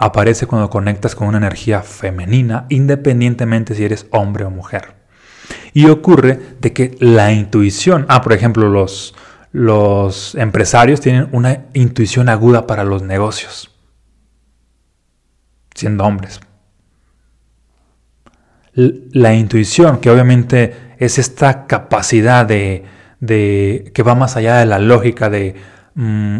aparece 0.00 0.46
cuando 0.46 0.70
conectas 0.70 1.14
con 1.14 1.28
una 1.28 1.36
energía 1.36 1.82
femenina, 1.82 2.64
independientemente 2.70 3.74
si 3.74 3.84
eres 3.84 4.06
hombre 4.10 4.46
o 4.46 4.50
mujer. 4.50 4.94
Y 5.74 5.90
ocurre 5.90 6.40
de 6.58 6.72
que 6.72 6.96
la 7.00 7.32
intuición, 7.32 8.06
ah, 8.08 8.22
por 8.22 8.32
ejemplo, 8.32 8.70
los, 8.70 9.14
los 9.52 10.34
empresarios 10.36 11.02
tienen 11.02 11.28
una 11.32 11.66
intuición 11.74 12.30
aguda 12.30 12.66
para 12.66 12.82
los 12.82 13.02
negocios, 13.02 13.76
siendo 15.74 16.04
hombres. 16.04 16.40
La 18.72 19.34
intuición, 19.34 20.00
que 20.00 20.10
obviamente 20.10 20.94
es 20.98 21.18
esta 21.18 21.66
capacidad 21.66 22.46
de, 22.46 22.84
que 23.92 24.02
va 24.02 24.14
más 24.14 24.38
allá 24.38 24.56
de 24.56 24.66
la 24.66 24.78
lógica 24.78 25.28
de, 25.28 25.56
mm, 25.94 26.38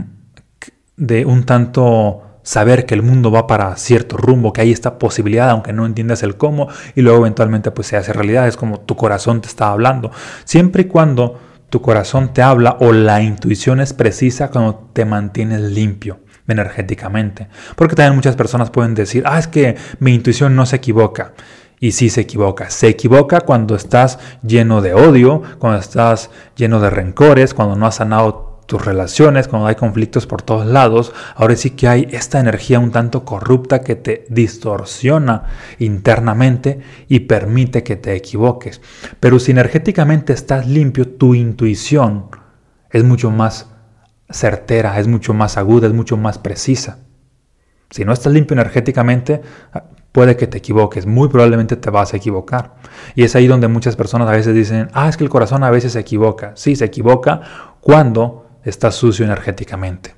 de 0.97 1.26
un 1.26 1.45
tanto 1.45 2.29
saber 2.42 2.87
que 2.87 2.94
el 2.94 3.02
mundo 3.02 3.30
va 3.30 3.47
para 3.47 3.76
cierto 3.76 4.16
rumbo, 4.16 4.52
que 4.52 4.62
hay 4.62 4.73
esta 4.73 4.99
posibilidad, 4.99 5.50
aunque 5.50 5.73
no 5.73 5.87
entiendas 5.87 6.23
el 6.23 6.37
cómo, 6.37 6.68
y 6.94 7.02
luego 7.02 7.20
eventualmente 7.20 7.70
pues 7.70 7.88
se 7.88 7.97
hace 7.97 8.12
realidad, 8.12 8.49
es 8.49 8.56
como 8.56 8.80
tu 8.80 8.97
corazón 8.97 9.40
te 9.40 9.49
está 9.49 9.70
hablando. 9.70 10.11
Siempre 10.44 10.82
y 10.82 10.85
cuando 10.87 11.38
tu 11.70 11.80
corazón 11.80 12.32
te 12.32 12.42
habla 12.42 12.76
o 12.80 12.92
la 12.92 13.23
intuición 13.23 13.80
es 13.80 13.92
precisa 13.92 14.50
cuando 14.50 14.90
te 14.92 15.04
mantienes 15.04 15.61
limpio 15.61 16.20
energéticamente. 16.49 17.49
Porque 17.76 17.94
también 17.94 18.16
muchas 18.16 18.37
personas 18.37 18.70
pueden 18.70 18.94
decir, 18.94 19.23
ah, 19.26 19.38
es 19.38 19.47
que 19.47 19.76
mi 20.00 20.14
intuición 20.14 20.56
no 20.56 20.66
se 20.66 20.76
equivoca. 20.76 21.32
Y 21.78 21.92
sí 21.92 22.11
se 22.11 22.23
equivoca. 22.23 22.68
Se 22.68 22.88
equivoca 22.88 23.40
cuando 23.40 23.75
estás 23.75 24.18
lleno 24.42 24.82
de 24.82 24.92
odio, 24.92 25.42
cuando 25.59 25.78
estás 25.78 26.30
lleno 26.56 26.80
de 26.80 26.90
rencores, 26.90 27.54
cuando 27.54 27.76
no 27.76 27.87
has 27.87 27.94
sanado 27.94 28.50
tus 28.70 28.84
relaciones, 28.84 29.48
cuando 29.48 29.66
hay 29.66 29.74
conflictos 29.74 30.28
por 30.28 30.42
todos 30.42 30.64
lados, 30.64 31.12
ahora 31.34 31.56
sí 31.56 31.70
que 31.70 31.88
hay 31.88 32.06
esta 32.12 32.38
energía 32.38 32.78
un 32.78 32.92
tanto 32.92 33.24
corrupta 33.24 33.80
que 33.80 33.96
te 33.96 34.26
distorsiona 34.28 35.42
internamente 35.80 36.78
y 37.08 37.20
permite 37.20 37.82
que 37.82 37.96
te 37.96 38.14
equivoques. 38.14 38.80
Pero 39.18 39.40
si 39.40 39.50
energéticamente 39.50 40.32
estás 40.32 40.68
limpio, 40.68 41.08
tu 41.08 41.34
intuición 41.34 42.26
es 42.90 43.02
mucho 43.02 43.32
más 43.32 43.70
certera, 44.30 45.00
es 45.00 45.08
mucho 45.08 45.34
más 45.34 45.56
aguda, 45.56 45.88
es 45.88 45.92
mucho 45.92 46.16
más 46.16 46.38
precisa. 46.38 47.00
Si 47.90 48.04
no 48.04 48.12
estás 48.12 48.32
limpio 48.32 48.54
energéticamente, 48.54 49.42
puede 50.12 50.36
que 50.36 50.46
te 50.46 50.58
equivoques, 50.58 51.06
muy 51.06 51.26
probablemente 51.26 51.74
te 51.74 51.90
vas 51.90 52.14
a 52.14 52.18
equivocar. 52.18 52.76
Y 53.16 53.24
es 53.24 53.34
ahí 53.34 53.48
donde 53.48 53.66
muchas 53.66 53.96
personas 53.96 54.28
a 54.28 54.32
veces 54.32 54.54
dicen, 54.54 54.90
ah, 54.92 55.08
es 55.08 55.16
que 55.16 55.24
el 55.24 55.30
corazón 55.30 55.64
a 55.64 55.70
veces 55.70 55.94
se 55.94 55.98
equivoca. 55.98 56.52
Sí, 56.54 56.76
se 56.76 56.84
equivoca 56.84 57.40
cuando 57.80 58.46
estás 58.64 58.95
sucio 58.95 59.25
energéticamente. 59.25 60.14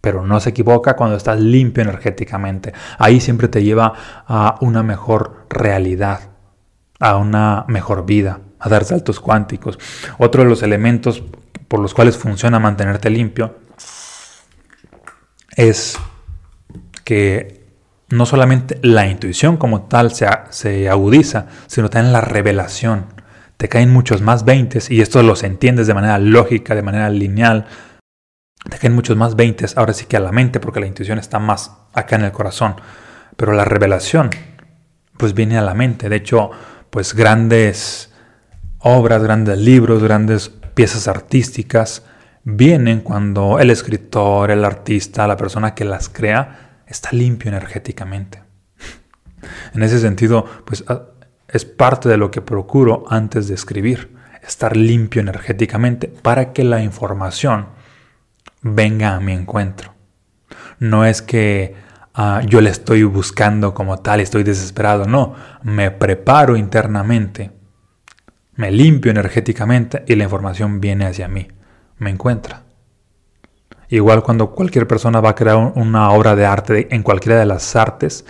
Pero 0.00 0.24
no 0.24 0.38
se 0.40 0.50
equivoca 0.50 0.96
cuando 0.96 1.16
estás 1.16 1.40
limpio 1.40 1.82
energéticamente. 1.82 2.72
Ahí 2.98 3.20
siempre 3.20 3.48
te 3.48 3.62
lleva 3.62 3.92
a 4.26 4.56
una 4.60 4.82
mejor 4.82 5.46
realidad, 5.48 6.30
a 7.00 7.16
una 7.16 7.64
mejor 7.68 8.04
vida, 8.04 8.40
a 8.58 8.68
dar 8.68 8.84
saltos 8.84 9.20
cuánticos. 9.20 9.78
Otro 10.18 10.42
de 10.42 10.48
los 10.48 10.62
elementos 10.62 11.22
por 11.68 11.80
los 11.80 11.94
cuales 11.94 12.18
funciona 12.18 12.58
mantenerte 12.58 13.08
limpio 13.08 13.56
es 15.56 15.96
que 17.04 17.64
no 18.10 18.26
solamente 18.26 18.78
la 18.82 19.06
intuición 19.06 19.56
como 19.56 19.82
tal 19.82 20.14
se, 20.14 20.26
se 20.50 20.88
agudiza, 20.88 21.46
sino 21.66 21.88
también 21.90 22.12
la 22.12 22.20
revelación 22.20 23.06
te 23.56 23.68
caen 23.68 23.92
muchos 23.92 24.20
más 24.20 24.44
veintes 24.44 24.90
y 24.90 25.00
esto 25.00 25.22
los 25.22 25.42
entiendes 25.42 25.86
de 25.86 25.94
manera 25.94 26.18
lógica, 26.18 26.74
de 26.74 26.82
manera 26.82 27.08
lineal. 27.10 27.66
Te 28.68 28.78
caen 28.78 28.94
muchos 28.94 29.16
más 29.16 29.36
veintes, 29.36 29.76
ahora 29.76 29.92
sí 29.92 30.06
que 30.06 30.16
a 30.16 30.20
la 30.20 30.32
mente, 30.32 30.60
porque 30.60 30.80
la 30.80 30.86
intuición 30.86 31.18
está 31.18 31.38
más 31.38 31.72
acá 31.92 32.16
en 32.16 32.24
el 32.24 32.32
corazón. 32.32 32.76
Pero 33.36 33.52
la 33.52 33.64
revelación, 33.64 34.30
pues 35.16 35.34
viene 35.34 35.58
a 35.58 35.62
la 35.62 35.74
mente. 35.74 36.08
De 36.08 36.16
hecho, 36.16 36.50
pues 36.90 37.14
grandes 37.14 38.12
obras, 38.78 39.22
grandes 39.22 39.58
libros, 39.58 40.02
grandes 40.02 40.50
piezas 40.74 41.08
artísticas 41.08 42.04
vienen 42.44 43.00
cuando 43.00 43.58
el 43.58 43.70
escritor, 43.70 44.50
el 44.50 44.64
artista, 44.64 45.26
la 45.26 45.36
persona 45.36 45.74
que 45.74 45.84
las 45.84 46.08
crea, 46.08 46.82
está 46.86 47.10
limpio 47.12 47.50
energéticamente. 47.50 48.42
En 49.74 49.82
ese 49.82 49.98
sentido, 49.98 50.44
pues 50.64 50.84
es 51.54 51.64
parte 51.64 52.08
de 52.08 52.16
lo 52.16 52.32
que 52.32 52.42
procuro 52.42 53.04
antes 53.08 53.46
de 53.46 53.54
escribir, 53.54 54.12
estar 54.42 54.76
limpio 54.76 55.22
energéticamente 55.22 56.08
para 56.08 56.52
que 56.52 56.64
la 56.64 56.82
información 56.82 57.68
venga 58.60 59.14
a 59.14 59.20
mi 59.20 59.32
encuentro. 59.32 59.94
No 60.80 61.04
es 61.04 61.22
que 61.22 61.76
ah, 62.12 62.42
yo 62.44 62.60
le 62.60 62.70
estoy 62.70 63.04
buscando 63.04 63.72
como 63.72 64.00
tal, 64.00 64.18
estoy 64.18 64.42
desesperado, 64.42 65.04
no, 65.04 65.36
me 65.62 65.92
preparo 65.92 66.56
internamente, 66.56 67.52
me 68.56 68.72
limpio 68.72 69.12
energéticamente 69.12 70.02
y 70.08 70.16
la 70.16 70.24
información 70.24 70.80
viene 70.80 71.06
hacia 71.06 71.28
mí, 71.28 71.46
me 71.98 72.10
encuentra. 72.10 72.64
Igual 73.90 74.24
cuando 74.24 74.50
cualquier 74.50 74.88
persona 74.88 75.20
va 75.20 75.30
a 75.30 75.34
crear 75.36 75.72
una 75.76 76.10
obra 76.10 76.34
de 76.34 76.46
arte 76.46 76.88
en 76.92 77.04
cualquiera 77.04 77.38
de 77.38 77.46
las 77.46 77.76
artes, 77.76 78.26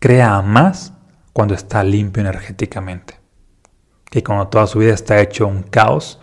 crea 0.00 0.42
más 0.42 0.95
cuando 1.36 1.52
está 1.52 1.84
limpio 1.84 2.22
energéticamente. 2.22 3.20
Que 4.08 4.24
cuando 4.24 4.48
toda 4.48 4.66
su 4.66 4.78
vida 4.78 4.94
está 4.94 5.20
hecho 5.20 5.46
un 5.46 5.64
caos, 5.64 6.18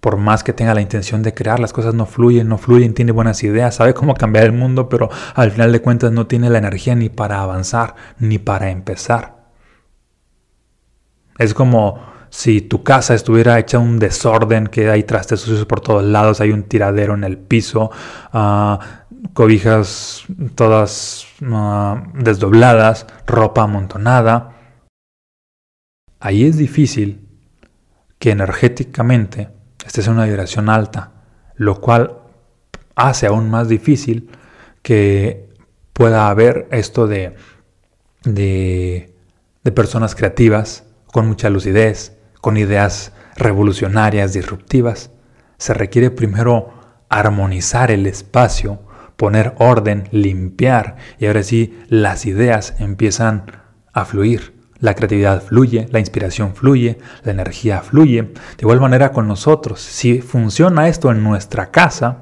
por 0.00 0.16
más 0.16 0.42
que 0.42 0.54
tenga 0.54 0.72
la 0.72 0.80
intención 0.80 1.22
de 1.22 1.34
crear, 1.34 1.60
las 1.60 1.74
cosas 1.74 1.92
no 1.92 2.06
fluyen, 2.06 2.48
no 2.48 2.56
fluyen, 2.56 2.94
tiene 2.94 3.12
buenas 3.12 3.44
ideas, 3.44 3.74
sabe 3.74 3.92
cómo 3.92 4.14
cambiar 4.14 4.46
el 4.46 4.52
mundo, 4.52 4.88
pero 4.88 5.10
al 5.34 5.50
final 5.50 5.70
de 5.70 5.82
cuentas 5.82 6.12
no 6.12 6.26
tiene 6.26 6.48
la 6.48 6.56
energía 6.56 6.94
ni 6.94 7.10
para 7.10 7.42
avanzar, 7.42 7.94
ni 8.18 8.38
para 8.38 8.70
empezar. 8.70 9.50
Es 11.38 11.52
como 11.52 12.00
si 12.30 12.62
tu 12.62 12.82
casa 12.82 13.12
estuviera 13.12 13.58
hecha 13.58 13.78
un 13.78 13.98
desorden, 13.98 14.68
que 14.68 14.88
hay 14.88 15.02
trastes 15.02 15.40
sucios 15.40 15.66
por 15.66 15.82
todos 15.82 16.04
lados, 16.04 16.40
hay 16.40 16.52
un 16.52 16.62
tiradero 16.62 17.12
en 17.12 17.24
el 17.24 17.36
piso, 17.36 17.90
uh, 18.32 18.78
cobijas 19.34 20.24
todas 20.54 21.26
uh, 21.42 21.98
desdobladas, 22.14 23.06
ropa 23.26 23.64
amontonada 23.64 24.53
ahí 26.24 26.46
es 26.46 26.56
difícil 26.56 27.28
que 28.18 28.30
energéticamente 28.30 29.50
estés 29.86 30.06
en 30.06 30.14
una 30.14 30.24
vibración 30.24 30.70
alta, 30.70 31.12
lo 31.54 31.82
cual 31.82 32.16
hace 32.94 33.26
aún 33.26 33.50
más 33.50 33.68
difícil 33.68 34.30
que 34.80 35.50
pueda 35.92 36.30
haber 36.30 36.66
esto 36.70 37.06
de, 37.06 37.34
de, 38.24 39.12
personas 39.74 40.14
creativas, 40.14 40.84
con 41.12 41.28
mucha 41.28 41.50
lucidez, 41.50 42.16
con 42.40 42.56
ideas 42.56 43.12
revolucionarias, 43.36 44.32
disruptivas. 44.32 45.10
Se 45.58 45.74
requiere 45.74 46.10
primero 46.10 46.72
armonizar 47.10 47.90
el 47.90 48.06
espacio, 48.06 48.80
poner 49.16 49.52
orden, 49.58 50.08
limpiar, 50.10 50.96
y 51.18 51.26
ahora 51.26 51.42
sí 51.42 51.78
las 51.88 52.24
ideas 52.24 52.76
empiezan 52.78 53.44
a 53.92 54.06
fluir. 54.06 54.53
La 54.84 54.94
creatividad 54.94 55.42
fluye, 55.42 55.88
la 55.92 55.98
inspiración 55.98 56.54
fluye, 56.54 56.98
la 57.22 57.32
energía 57.32 57.80
fluye. 57.80 58.20
De 58.20 58.60
igual 58.60 58.80
manera 58.80 59.12
con 59.12 59.26
nosotros, 59.26 59.80
si 59.80 60.20
funciona 60.20 60.88
esto 60.88 61.10
en 61.10 61.24
nuestra 61.24 61.70
casa, 61.70 62.20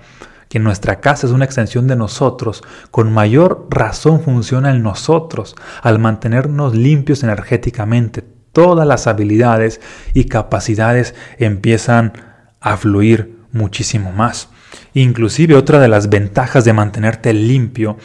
que 0.48 0.60
nuestra 0.60 1.00
casa 1.00 1.26
es 1.26 1.32
una 1.32 1.44
extensión 1.44 1.88
de 1.88 1.96
nosotros, 1.96 2.62
con 2.92 3.12
mayor 3.12 3.66
razón 3.68 4.20
funciona 4.20 4.70
en 4.70 4.84
nosotros 4.84 5.56
al 5.82 5.98
mantenernos 5.98 6.76
limpios 6.76 7.24
energéticamente. 7.24 8.22
Todas 8.52 8.86
las 8.86 9.08
habilidades 9.08 9.80
y 10.14 10.26
capacidades 10.26 11.16
empiezan 11.38 12.12
a 12.60 12.76
fluir 12.76 13.38
muchísimo 13.50 14.12
más. 14.12 14.50
Inclusive 14.94 15.56
otra 15.56 15.80
de 15.80 15.88
las 15.88 16.08
ventajas 16.08 16.64
de 16.64 16.74
mantenerte 16.74 17.32
limpio 17.32 17.96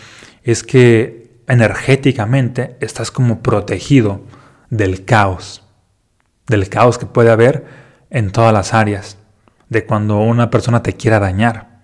es 0.42 0.64
que 0.64 1.44
energéticamente 1.48 2.76
estás 2.80 3.12
como 3.12 3.44
protegido 3.44 4.22
del 4.70 5.06
caos, 5.06 5.64
del 6.48 6.70
caos 6.70 6.98
que 6.98 7.06
puede 7.06 7.32
haber 7.32 7.66
en 8.10 8.32
todas 8.32 8.54
las 8.54 8.74
áreas, 8.74 9.18
de 9.70 9.86
cuando 9.86 10.20
una 10.20 10.50
persona 10.50 10.84
te 10.84 10.94
quiera 10.94 11.20
dañar. 11.20 11.78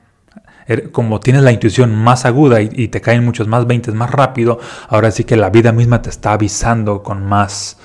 Er, 0.65 0.91
como 0.91 1.19
tienes 1.19 1.43
la 1.43 1.51
intuición 1.51 1.93
más 1.93 2.23
aguda 2.25 2.61
y, 2.61 2.87
te 2.87 3.01
caen 3.01 3.25
muchos 3.25 3.47
más 3.47 3.67
20 3.67 3.91
más 3.91 4.11
rápido, 4.11 4.59
ahora 4.87 5.11
sí 5.11 5.25
que 5.25 5.35
la 5.35 5.49
vida 5.49 5.73
misma 5.73 6.01
te 6.01 6.09
está 6.09 6.33
avisando 6.33 7.03
con 7.03 7.25
más, 7.25 7.77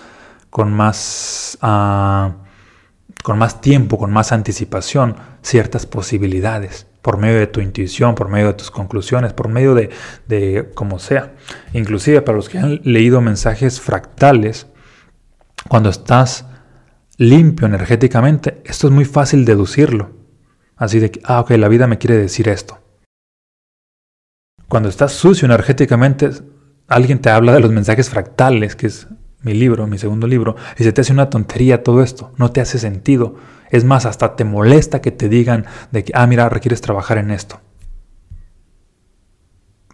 con 0.51 0.73
más, 0.73 1.59
uh, 1.61 2.33
con 3.25 3.39
más 3.39 3.61
tiempo, 3.61 3.99
con 3.99 4.13
más 4.13 4.31
anticipación, 4.31 5.17
ciertas 5.43 5.87
posibilidades 5.87 6.87
por 7.03 7.17
medio 7.17 7.39
de 7.39 7.47
tu 7.47 7.61
intuición, 7.61 8.15
por 8.15 8.29
medio 8.29 8.49
de 8.49 8.55
tus 8.55 8.71
conclusiones, 8.71 9.33
por 9.33 9.49
medio 9.49 9.75
de, 9.75 9.91
de 10.27 10.71
como 10.75 10.99
sea. 10.99 11.33
Inclusive 11.73 12.23
para 12.23 12.37
los 12.37 12.49
que 12.49 12.59
han 12.59 12.81
leído 12.85 13.21
mensajes 13.21 13.81
fractales, 13.81 14.67
cuando 15.69 15.91
estás 15.91 16.47
limpio 17.19 17.67
energéticamente, 17.67 18.63
esto 18.65 18.87
es 18.87 18.93
muy 18.93 19.05
fácil 19.05 19.45
deducirlo. 19.45 20.17
Así 20.77 21.01
de 21.01 21.11
que, 21.11 21.21
ah, 21.25 21.41
ok, 21.41 21.51
la 21.53 21.69
vida 21.69 21.87
me 21.87 21.99
quiere 21.99 22.17
decir 22.17 22.49
esto. 22.49 22.79
Cuando 24.69 24.89
estás 24.89 25.13
sucio 25.13 25.47
energéticamente, 25.47 26.31
alguien 26.87 27.21
te 27.21 27.31
habla 27.31 27.53
de 27.53 27.61
los 27.61 27.73
mensajes 27.73 28.09
fractales, 28.09 28.77
que 28.77 28.87
es 28.87 29.09
mi 29.43 29.55
libro, 29.55 29.87
mi 29.87 29.99
segundo 29.99 30.27
libro, 30.27 30.57
y 30.79 30.85
se 30.85 30.93
te 30.93 31.01
hace 31.01 31.13
una 31.13 31.31
tontería 31.31 31.83
todo 31.83 32.03
esto, 32.03 32.33
no 32.37 32.51
te 32.51 32.61
hace 32.61 32.79
sentido. 32.79 33.37
Es 33.71 33.85
más, 33.85 34.07
hasta 34.07 34.37
te 34.37 34.45
molesta 34.45 35.01
que 35.01 35.11
te 35.11 35.29
digan 35.29 35.67
de 35.91 36.05
que, 36.05 36.13
ah, 36.15 36.27
mira, 36.27 36.49
requieres 36.49 36.81
trabajar 36.81 37.19
en 37.19 37.31
esto. 37.31 37.61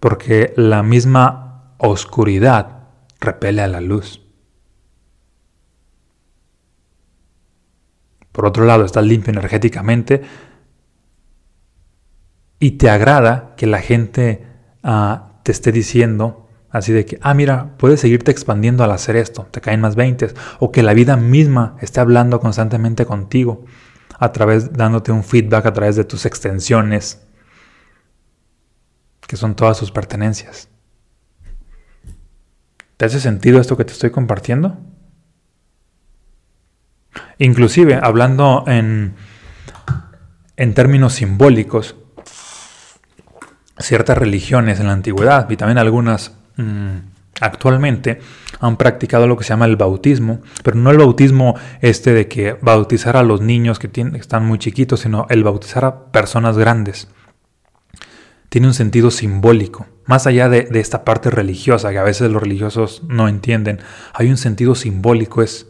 Porque 0.01 0.53
la 0.57 0.83
misma 0.83 1.75
oscuridad 1.79 2.89
repele 3.21 3.63
a 3.63 3.69
la 3.69 3.81
luz. 3.81 4.24
Por 8.35 8.47
otro 8.47 8.65
lado, 8.65 8.85
estás 8.85 9.07
limpio 9.07 9.31
energéticamente 9.31 10.23
y 12.59 12.73
te 12.73 12.91
agrada 12.91 13.55
que 13.57 13.69
la 13.69 13.81
gente 13.81 14.45
ah, 14.83 15.39
te 15.45 15.53
esté 15.53 15.71
diciendo 15.71 16.49
así 16.69 16.93
de 16.93 17.07
que, 17.07 17.17
ah, 17.23 17.33
mira, 17.33 17.77
puedes 17.79 18.01
seguirte 18.01 18.33
expandiendo 18.33 18.83
al 18.83 18.91
hacer 18.91 19.15
esto, 19.15 19.47
te 19.53 19.61
caen 19.61 19.81
más 19.81 19.95
20, 19.95 20.35
o 20.59 20.73
que 20.73 20.83
la 20.83 20.95
vida 20.95 21.17
misma 21.17 21.77
esté 21.81 22.01
hablando 22.01 22.41
constantemente 22.41 23.07
contigo, 23.07 23.67
a 24.19 24.33
través, 24.33 24.73
dándote 24.73 25.13
un 25.13 25.23
feedback 25.23 25.67
a 25.67 25.73
través 25.73 25.95
de 25.95 26.03
tus 26.03 26.27
extensiones, 26.27 27.25
que 29.29 29.37
son 29.37 29.55
todas 29.55 29.77
sus 29.77 29.93
pertenencias. 29.93 30.69
¿Te 32.97 33.05
hace 33.05 33.21
sentido 33.21 33.61
esto 33.61 33.77
que 33.77 33.85
te 33.85 33.93
estoy 33.93 34.11
compartiendo? 34.11 34.77
Inclusive, 37.39 37.99
hablando 38.03 38.65
en, 38.67 39.15
en 40.57 40.75
términos 40.75 41.15
simbólicos, 41.15 41.97
ciertas 43.79 44.17
religiones 44.17 44.81
en 44.81 44.87
la 44.87 44.93
antigüedad 44.93 45.49
y 45.51 45.57
también 45.57 45.79
algunas 45.79 46.33
mm, 46.57 46.97
actualmente 47.41 48.21
han 48.61 48.77
practicado 48.77 49.27
lo 49.27 49.37
que 49.37 49.45
se 49.45 49.51
llama 49.51 49.67
el 49.67 49.77
bautismo, 49.77 50.41
pero 50.63 50.77
no 50.77 50.91
el 50.91 50.99
bautismo 50.99 51.57
este 51.81 52.15
de 52.15 52.29
que 52.29 52.57
bautizar 52.61 53.17
a 53.17 53.23
los 53.23 53.41
niños 53.41 53.79
que, 53.79 53.91
están 54.15 54.47
muy 54.47 54.59
chiquitos, 54.59 55.01
sino 55.01 55.27
el 55.29 55.45
bautizar 55.45 55.85
a 55.85 56.07
personas 56.07 56.57
grandes. 56.57 57.09
Tiene 58.49 58.69
un 58.69 58.75
sentido 58.75 59.11
simbólico. 59.11 59.87
Más 60.07 60.27
allá 60.27 60.49
de, 60.49 60.63
de 60.63 60.81
esta 60.81 61.05
parte 61.05 61.29
religiosa, 61.31 61.91
que 61.91 61.99
a 61.99 62.05
veces 62.05 62.31
los 62.31 62.43
religiosos 62.43 63.03
no 63.09 63.29
entienden, 63.29 63.81
hay 64.13 64.31
un 64.31 64.37
sentido 64.37 64.75
simbólico, 64.75 65.43
es 65.43 65.67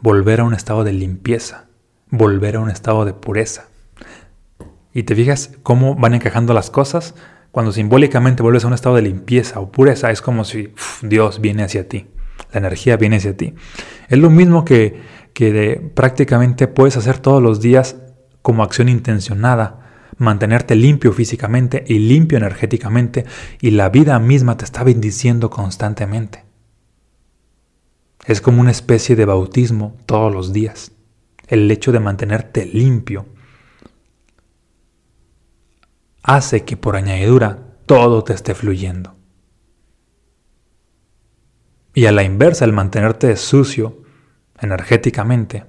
volver 0.00 0.40
a 0.40 0.44
un 0.44 0.54
estado 0.54 0.84
de 0.84 0.92
limpieza, 0.92 1.66
volver 2.10 2.56
a 2.56 2.60
un 2.60 2.70
estado 2.70 3.04
de 3.04 3.12
pureza. 3.12 3.68
Y 4.92 5.02
te 5.04 5.14
fijas 5.14 5.52
cómo 5.62 5.94
van 5.94 6.14
encajando 6.14 6.54
las 6.54 6.70
cosas. 6.70 7.14
Cuando 7.50 7.72
simbólicamente 7.72 8.42
vuelves 8.42 8.64
a 8.64 8.68
un 8.68 8.74
estado 8.74 8.96
de 8.96 9.02
limpieza 9.02 9.60
o 9.60 9.72
pureza, 9.72 10.10
es 10.10 10.20
como 10.20 10.44
si 10.44 10.72
Dios 11.02 11.40
viene 11.40 11.62
hacia 11.62 11.88
ti, 11.88 12.06
la 12.52 12.58
energía 12.58 12.96
viene 12.96 13.16
hacia 13.16 13.36
ti. 13.36 13.54
Es 14.08 14.18
lo 14.18 14.30
mismo 14.30 14.64
que, 14.64 15.00
que 15.32 15.90
prácticamente 15.94 16.68
puedes 16.68 16.96
hacer 16.96 17.18
todos 17.18 17.42
los 17.42 17.60
días 17.60 17.96
como 18.42 18.62
acción 18.62 18.88
intencionada, 18.88 19.80
mantenerte 20.18 20.74
limpio 20.74 21.12
físicamente 21.12 21.84
y 21.86 21.98
limpio 21.98 22.38
energéticamente, 22.38 23.24
y 23.60 23.70
la 23.70 23.88
vida 23.88 24.18
misma 24.18 24.56
te 24.56 24.64
está 24.64 24.84
bendiciendo 24.84 25.50
constantemente. 25.50 26.47
Es 28.28 28.42
como 28.42 28.60
una 28.60 28.70
especie 28.70 29.16
de 29.16 29.24
bautismo 29.24 29.96
todos 30.04 30.30
los 30.30 30.52
días. 30.52 30.92
El 31.46 31.70
hecho 31.70 31.92
de 31.92 31.98
mantenerte 31.98 32.66
limpio 32.66 33.24
hace 36.22 36.62
que 36.66 36.76
por 36.76 36.94
añadidura 36.94 37.58
todo 37.86 38.22
te 38.22 38.34
esté 38.34 38.54
fluyendo. 38.54 39.16
Y 41.94 42.04
a 42.04 42.12
la 42.12 42.22
inversa, 42.22 42.66
el 42.66 42.74
mantenerte 42.74 43.34
sucio 43.34 44.02
energéticamente 44.60 45.64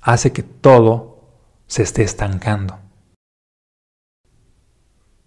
hace 0.00 0.32
que 0.32 0.42
todo 0.42 1.28
se 1.68 1.84
esté 1.84 2.02
estancando. 2.02 2.80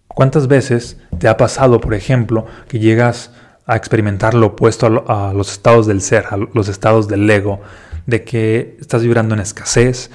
¿Cuántas 0.06 0.48
veces 0.48 0.98
te 1.18 1.28
ha 1.28 1.38
pasado, 1.38 1.80
por 1.80 1.94
ejemplo, 1.94 2.44
que 2.68 2.78
llegas 2.78 3.32
a 3.68 3.76
experimentar 3.76 4.32
lo 4.34 4.48
opuesto 4.48 5.04
a, 5.06 5.32
los 5.34 5.52
estados 5.52 5.86
del 5.86 6.00
ser, 6.00 6.24
a 6.30 6.38
los 6.38 6.68
estados 6.68 7.06
del 7.06 7.28
ego, 7.28 7.60
de 8.06 8.24
que 8.24 8.78
estás 8.80 9.02
vibrando 9.02 9.34
en 9.34 9.40
escasez, 9.40 10.10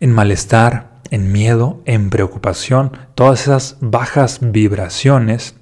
en 0.00 0.10
malestar, 0.10 1.02
en 1.10 1.30
miedo, 1.30 1.82
en 1.84 2.08
preocupación. 2.08 2.92
Todas 3.14 3.42
esas 3.42 3.76
bajas 3.80 4.38
vibraciones 4.40 5.54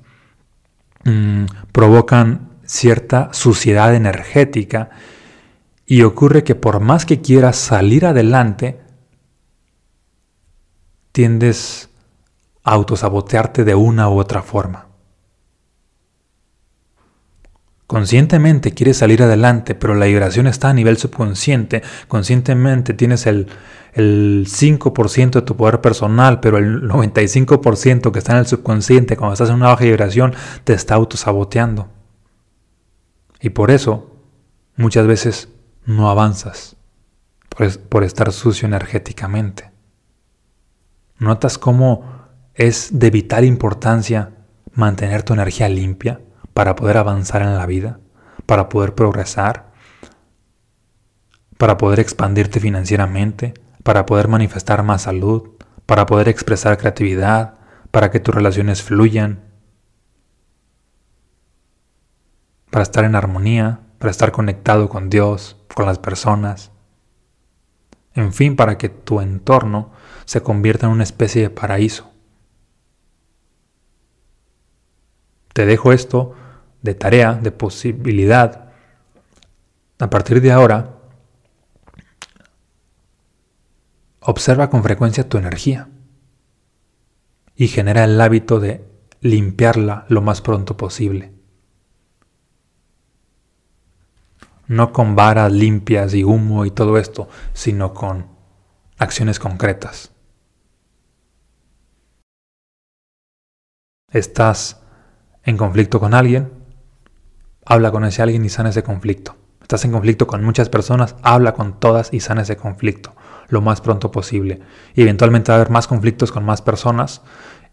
mm, 1.05 1.47
provocan 1.73 2.51
cierta 2.65 3.31
suciedad 3.33 3.97
energética 3.97 4.91
y 5.85 6.03
ocurre 6.03 6.45
que 6.45 6.55
por 6.55 6.79
más 6.79 7.07
que 7.07 7.23
quieras 7.23 7.57
salir 7.57 8.07
adelante, 8.07 8.81
tiendes 11.11 11.91
a 12.63 12.73
autosabotearte 12.75 13.65
de 13.65 13.75
una 13.75 14.09
u 14.09 14.21
otra 14.21 14.43
forma. 14.43 14.86
Conscientemente 17.87 18.73
quieres 18.73 18.97
salir 18.97 19.23
adelante, 19.23 19.77
pero 19.77 19.95
la 19.95 20.07
vibración 20.07 20.49
está 20.49 20.71
a 20.71 20.75
nivel 20.75 20.97
subconsciente. 20.97 21.83
Conscientemente 22.09 22.95
tienes 22.95 23.27
el, 23.27 23.47
el 23.93 24.47
5% 24.49 25.31
de 25.31 25.43
tu 25.43 25.57
poder 25.57 25.81
personal, 25.81 26.41
pero 26.41 26.59
el 26.59 26.83
95% 26.83 28.11
que 28.11 28.19
está 28.19 28.33
en 28.33 28.39
el 28.39 28.47
subconsciente, 28.47 29.17
cuando 29.17 29.35
estás 29.35 29.51
en 29.51 29.57
una 29.57 29.69
baja 29.69 29.85
vibración, 29.85 30.35
te 30.65 30.73
está 30.73 30.97
autosaboteando. 30.97 31.89
Y 33.41 33.51
por 33.51 33.71
eso, 33.71 34.17
muchas 34.75 35.07
veces 35.07 35.49
no 35.85 36.11
avanzas, 36.11 36.77
por, 37.49 37.79
por 37.83 38.03
estar 38.03 38.33
sucio 38.33 38.67
energéticamente. 38.67 39.71
¿Notas 41.19 41.57
cómo 41.57 42.27
es 42.55 42.99
de 42.99 43.11
vital 43.11 43.45
importancia 43.45 44.33
mantener 44.73 45.23
tu 45.23 45.35
energía 45.35 45.69
limpia? 45.69 46.21
Para 46.57 46.75
poder 46.75 46.97
avanzar 46.97 47.43
en 47.43 47.55
la 47.55 47.67
vida, 47.67 48.01
para 48.47 48.71
poder 48.71 48.95
progresar, 48.95 49.75
para 51.59 51.77
poder 51.77 52.01
expandirte 52.01 52.61
financieramente, 52.61 53.53
para 53.83 54.07
poder 54.07 54.29
manifestar 54.29 54.83
más 54.83 55.03
salud, 55.03 55.51
para 55.85 56.07
poder 56.07 56.31
expresar 56.31 56.79
creatividad, 56.79 57.59
para 57.91 58.11
que 58.11 58.21
tus 58.21 58.35
relaciones 58.35 58.83
fluyan, 58.83 59.45
para 62.71 62.85
estar 62.85 63.05
en 63.05 63.17
armonía, 63.17 63.81
para 63.99 64.11
estar 64.11 64.33
conectado 64.33 64.89
con 64.89 65.11
Dios, 65.11 65.63
con 65.75 65.85
las 65.85 65.99
personas, 65.99 66.73
en 68.15 68.33
fin, 68.33 68.57
para 68.57 68.79
que 68.79 68.89
tu 68.89 69.21
entorno 69.21 69.91
se 70.25 70.43
convierta 70.43 70.87
en 70.87 70.93
una 70.93 71.05
especie 71.05 71.43
de 71.43 71.51
paraíso. 71.51 72.11
Te 75.53 75.67
dejo 75.67 75.93
esto 75.93 76.35
de 76.87 76.95
tarea, 76.95 77.35
de 77.35 77.53
posibilidad, 77.53 78.73
a 79.99 80.11
partir 80.11 80.41
de 80.41 80.53
ahora, 80.53 80.97
observa 84.21 84.71
con 84.71 84.83
frecuencia 84.83 85.29
tu 85.29 85.39
energía 85.39 85.89
y 87.55 87.69
genera 87.69 88.05
el 88.05 88.21
hábito 88.21 88.61
de 88.61 88.85
limpiarla 89.21 90.05
lo 90.09 90.21
más 90.21 90.43
pronto 90.43 90.77
posible. 90.77 91.33
No 94.67 94.93
con 94.93 95.15
varas 95.15 95.53
limpias 95.53 96.13
y 96.15 96.25
humo 96.25 96.65
y 96.65 96.71
todo 96.71 96.99
esto, 96.99 97.29
sino 97.53 97.95
con 97.95 98.27
acciones 98.99 99.39
concretas. 99.39 100.13
Estás 104.11 104.83
en 105.45 105.57
conflicto 105.57 106.01
con 106.01 106.15
alguien, 106.15 106.51
habla 107.67 107.91
con 107.91 108.05
ese 108.05 108.23
alguien 108.23 108.45
y 108.45 108.49
sana 108.49 108.71
ese 108.71 108.83
conflicto. 108.83 109.37
Estás 109.61 109.85
en 109.85 109.93
conflicto 109.93 110.27
con 110.29 110.45
muchas 110.45 110.69
personas, 110.69 111.17
habla 111.23 111.53
con 111.53 111.81
todas 111.81 112.13
y 112.13 112.21
sana 112.21 112.43
ese 112.43 112.57
conflicto. 112.57 113.15
lo 113.49 113.61
más 113.61 113.81
pronto 113.81 114.11
posible. 114.11 114.61
Y 114.95 115.03
eventualmente 115.03 115.53
va 115.53 115.57
a 115.57 115.61
haber 115.61 115.71
más 115.71 115.87
conflictos 115.87 116.33
con 116.33 116.45
más 116.45 116.63
personas 116.63 117.23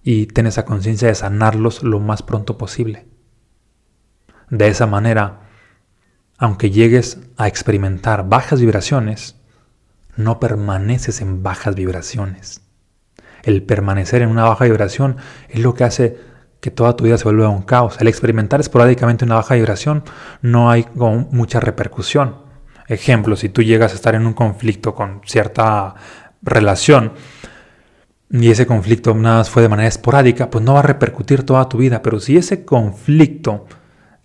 y 0.03 0.27
ten 0.27 0.45
esa 0.45 0.65
conciencia 0.65 1.07
de 1.07 1.15
sanarlos 1.15 1.81
lo 1.81 1.99
más 1.99 2.21
pronto 2.21 2.59
posible. 2.59 3.07
De 4.51 4.67
esa 4.67 4.85
manera, 4.85 5.49
aunque 6.37 6.69
llegues 6.69 7.19
a 7.37 7.47
experimentar 7.47 8.29
bajas 8.29 8.61
vibraciones, 8.61 9.35
no 10.15 10.39
permaneces 10.39 11.21
en 11.21 11.41
bajas 11.41 11.73
vibraciones. 11.73 12.61
El 13.41 13.63
permanecer 13.63 14.21
en 14.21 14.29
una 14.29 14.43
baja 14.43 14.65
vibración 14.65 15.17
es 15.49 15.59
lo 15.59 15.73
que 15.73 15.85
hace 15.85 16.19
que 16.63 16.71
toda 16.71 16.95
tu 16.95 17.03
vida 17.03 17.19
se 17.19 17.25
vuelva 17.25 17.49
un 17.49 17.61
caos. 17.61 17.97
El 17.99 18.07
experimentar 18.07 18.59
esporádicamente 18.59 19.25
una 19.25 19.35
baja 19.35 19.53
vibración 19.53 20.03
no 20.41 20.71
hay 20.71 20.87
mucha 20.95 21.59
repercusión. 21.59 22.37
Ejemplo, 22.87 23.35
si 23.35 23.49
tú 23.49 23.61
llegas 23.61 23.91
a 23.91 23.95
estar 23.95 24.15
en 24.15 24.25
un 24.25 24.33
conflicto 24.33 24.95
con 24.95 25.21
cierta 25.25 25.93
relación 26.41 27.13
y 28.31 28.49
ese 28.49 28.65
conflicto 28.65 29.13
nada 29.13 29.37
más 29.39 29.49
fue 29.49 29.61
de 29.61 29.69
manera 29.69 29.89
esporádica, 29.89 30.49
pues 30.49 30.63
no 30.63 30.73
va 30.73 30.79
a 30.79 30.83
repercutir 30.83 31.45
toda 31.45 31.67
tu 31.69 31.77
vida. 31.77 32.01
Pero 32.01 32.19
si 32.19 32.37
ese 32.37 32.65
conflicto 32.65 33.67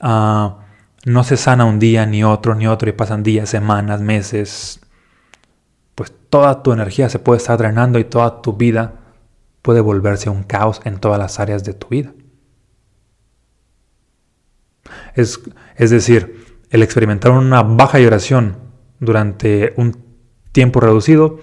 Ah, 0.01 0.59
no 1.05 1.25
se 1.25 1.37
sana 1.37 1.65
un 1.65 1.79
día, 1.79 2.07
ni 2.07 2.25
otro, 2.25 2.55
ni 2.55 2.67
otro, 2.67 2.89
y 2.89 2.93
pasan 2.93 3.23
días, 3.23 3.49
semanas, 3.49 4.01
meses, 4.01 4.81
pues 5.95 6.13
toda 6.31 6.63
tu 6.63 6.73
energía 6.73 7.09
se 7.09 7.19
puede 7.19 7.39
estar 7.39 7.59
drenando 7.59 7.99
y 7.99 8.05
toda 8.05 8.43
tu 8.43 8.55
vida 8.55 8.95
puede 9.63 9.81
volverse 9.81 10.31
un 10.31 10.45
caos 10.45 10.81
en 10.85 10.99
todas 10.99 11.19
las 11.19 11.41
áreas 11.41 11.65
de 11.65 11.75
tu 11.75 11.89
vida. 11.89 12.13
Es, 15.19 15.91
decir, 15.91 16.47
el 16.71 16.81
experimentar 16.81 17.33
una 17.33 17.65
baja 17.65 17.99
vibración 17.99 18.57
durante 19.01 19.75
un 19.77 19.97
tiempo 20.53 20.79
reducido 20.79 21.41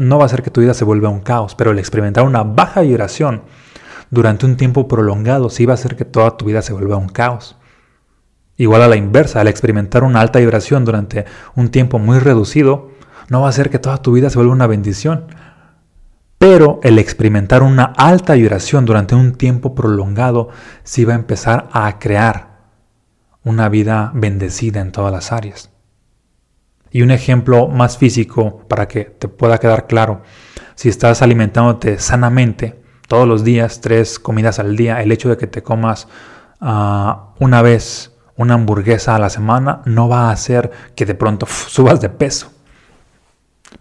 no 0.00 0.18
va 0.18 0.22
a 0.22 0.26
hacer 0.26 0.44
que 0.44 0.50
tu 0.52 0.60
vida 0.60 0.74
se 0.74 0.84
vuelva 0.84 1.08
un 1.08 1.20
caos, 1.20 1.56
pero 1.56 1.72
el 1.72 1.80
experimentar 1.80 2.24
una 2.24 2.44
baja 2.44 2.82
vibración 2.82 3.42
durante 4.10 4.46
un 4.46 4.56
tiempo 4.56 4.86
prolongado 4.86 5.50
sí 5.50 5.66
va 5.66 5.72
a 5.72 5.74
hacer 5.74 5.96
que 5.96 6.04
toda 6.04 6.36
tu 6.36 6.44
vida 6.44 6.62
se 6.62 6.72
vuelva 6.72 6.96
un 6.98 7.08
caos. 7.08 7.56
Igual 8.56 8.82
a 8.82 8.88
la 8.88 8.94
inversa, 8.94 9.40
al 9.40 9.48
experimentar 9.48 10.04
una 10.04 10.20
alta 10.20 10.38
vibración 10.38 10.84
durante 10.84 11.24
un 11.56 11.70
tiempo 11.70 11.98
muy 11.98 12.20
reducido, 12.20 12.92
no 13.28 13.40
va 13.40 13.48
a 13.48 13.50
hacer 13.50 13.70
que 13.70 13.80
toda 13.80 14.02
tu 14.02 14.12
vida 14.12 14.30
se 14.30 14.38
vuelva 14.38 14.54
una 14.54 14.68
bendición. 14.68 15.24
Pero 16.38 16.78
el 16.84 17.00
experimentar 17.00 17.64
una 17.64 17.86
alta 17.96 18.34
vibración 18.34 18.84
durante 18.84 19.16
un 19.16 19.32
tiempo 19.32 19.74
prolongado 19.74 20.48
sí 20.84 21.04
va 21.04 21.14
a 21.14 21.16
empezar 21.16 21.68
a 21.72 21.98
crear 21.98 22.55
una 23.46 23.68
vida 23.68 24.10
bendecida 24.12 24.80
en 24.80 24.90
todas 24.90 25.12
las 25.12 25.30
áreas. 25.30 25.70
Y 26.90 27.02
un 27.02 27.12
ejemplo 27.12 27.68
más 27.68 27.96
físico 27.96 28.66
para 28.68 28.88
que 28.88 29.04
te 29.04 29.28
pueda 29.28 29.58
quedar 29.58 29.86
claro, 29.86 30.22
si 30.74 30.88
estás 30.88 31.22
alimentándote 31.22 32.00
sanamente 32.00 32.82
todos 33.06 33.28
los 33.28 33.44
días, 33.44 33.80
tres 33.80 34.18
comidas 34.18 34.58
al 34.58 34.76
día, 34.76 35.00
el 35.00 35.12
hecho 35.12 35.28
de 35.28 35.36
que 35.36 35.46
te 35.46 35.62
comas 35.62 36.08
ah, 36.60 37.34
una 37.38 37.62
vez 37.62 38.16
una 38.34 38.54
hamburguesa 38.54 39.14
a 39.14 39.20
la 39.20 39.30
semana 39.30 39.80
no 39.84 40.08
va 40.08 40.28
a 40.28 40.32
hacer 40.32 40.72
que 40.96 41.06
de 41.06 41.14
pronto 41.14 41.46
subas 41.46 42.00
de 42.00 42.08
peso. 42.08 42.50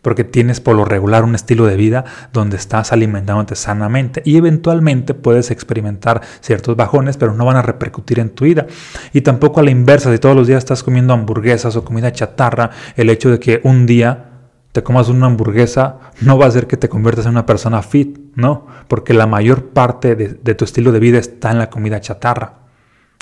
Porque 0.02 0.24
tienes 0.24 0.62
por 0.62 0.76
lo 0.76 0.86
regular 0.86 1.24
un 1.24 1.36
estilo 1.36 1.66
de 1.66 1.76
vida 1.76 2.06
donde 2.34 2.58
estás 2.58 2.92
alimentándote 2.92 3.56
sanamente 3.56 4.22
y 4.26 4.38
eventualmente 4.38 5.14
puedes 5.14 5.52
experimentar 5.52 6.22
ciertos 6.42 6.76
bajones, 6.76 7.18
pero 7.18 7.34
no 7.34 7.46
van 7.46 7.58
a 7.58 7.62
repercutir 7.62 8.20
en 8.20 8.30
tu 8.30 8.46
vida. 8.46 8.68
Y 9.14 9.22
tampoco 9.22 9.60
a 9.60 9.64
la 9.64 9.72
inversa, 9.72 10.12
si 10.12 10.20
todos 10.20 10.36
los 10.36 10.48
días 10.48 10.60
estás 10.60 10.84
comiendo 10.84 11.14
hamburguesas 11.14 11.76
o 11.76 11.84
comida 11.84 12.12
chatarra, 12.12 12.70
el 12.96 13.10
hecho 13.10 13.30
de 13.30 13.40
que 13.40 13.62
un 13.64 13.86
día 13.86 14.32
te 14.72 14.84
comas 14.84 15.08
una 15.08 15.28
hamburguesa 15.28 16.00
no 16.22 16.38
va 16.38 16.46
a 16.46 16.48
hacer 16.50 16.68
que 16.68 16.76
te 16.76 16.90
conviertas 16.90 17.26
en 17.26 17.32
una 17.32 17.46
persona 17.46 17.82
fit, 17.82 18.20
no, 18.36 18.68
porque 18.90 19.14
la 19.14 19.26
mayor 19.26 19.70
parte 19.70 20.16
de 20.16 20.56
tu 20.56 20.66
estilo 20.66 20.92
de 20.92 21.00
vida 21.00 21.18
está 21.18 21.52
en 21.52 21.60
la 21.60 21.70
comida 21.70 22.02
chatarra. 22.02 22.66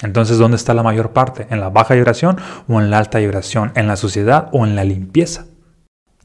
Entonces, 0.01 0.37
¿dónde 0.37 0.57
está 0.57 0.73
la 0.73 0.83
mayor 0.83 1.11
parte? 1.11 1.47
¿En 1.49 1.59
la 1.59 1.69
baja 1.69 1.93
vibración 1.93 2.37
o 2.67 2.81
en 2.81 2.89
la 2.89 2.97
alta 2.97 3.19
vibración? 3.19 3.71
¿En 3.75 3.87
la 3.87 3.95
suciedad 3.95 4.49
o 4.51 4.65
en 4.65 4.75
la 4.75 4.83
limpieza? 4.83 5.45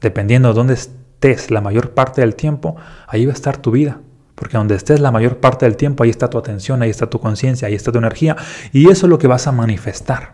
Dependiendo 0.01 0.49
de 0.49 0.53
dónde 0.53 0.73
estés 0.73 1.51
la 1.51 1.61
mayor 1.61 1.91
parte 1.91 2.21
del 2.21 2.35
tiempo, 2.35 2.75
ahí 3.07 3.25
va 3.25 3.31
a 3.31 3.35
estar 3.35 3.57
tu 3.57 3.71
vida. 3.71 3.99
Porque 4.35 4.57
donde 4.57 4.75
estés 4.75 4.99
la 4.99 5.11
mayor 5.11 5.37
parte 5.37 5.65
del 5.65 5.75
tiempo, 5.75 6.03
ahí 6.03 6.09
está 6.09 6.29
tu 6.29 6.37
atención, 6.37 6.81
ahí 6.81 6.89
está 6.89 7.09
tu 7.09 7.19
conciencia, 7.19 7.67
ahí 7.67 7.75
está 7.75 7.91
tu 7.91 7.97
energía. 7.97 8.35
Y 8.71 8.89
eso 8.89 9.05
es 9.05 9.09
lo 9.09 9.17
que 9.17 9.27
vas 9.27 9.47
a 9.47 9.51
manifestar. 9.51 10.33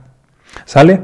¿Sale? 0.66 1.02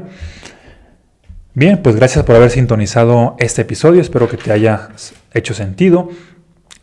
Bien, 1.54 1.82
pues 1.82 1.96
gracias 1.96 2.24
por 2.24 2.36
haber 2.36 2.50
sintonizado 2.50 3.36
este 3.38 3.62
episodio. 3.62 4.00
Espero 4.00 4.28
que 4.28 4.36
te 4.36 4.52
haya 4.52 4.90
hecho 5.32 5.52
sentido. 5.52 6.08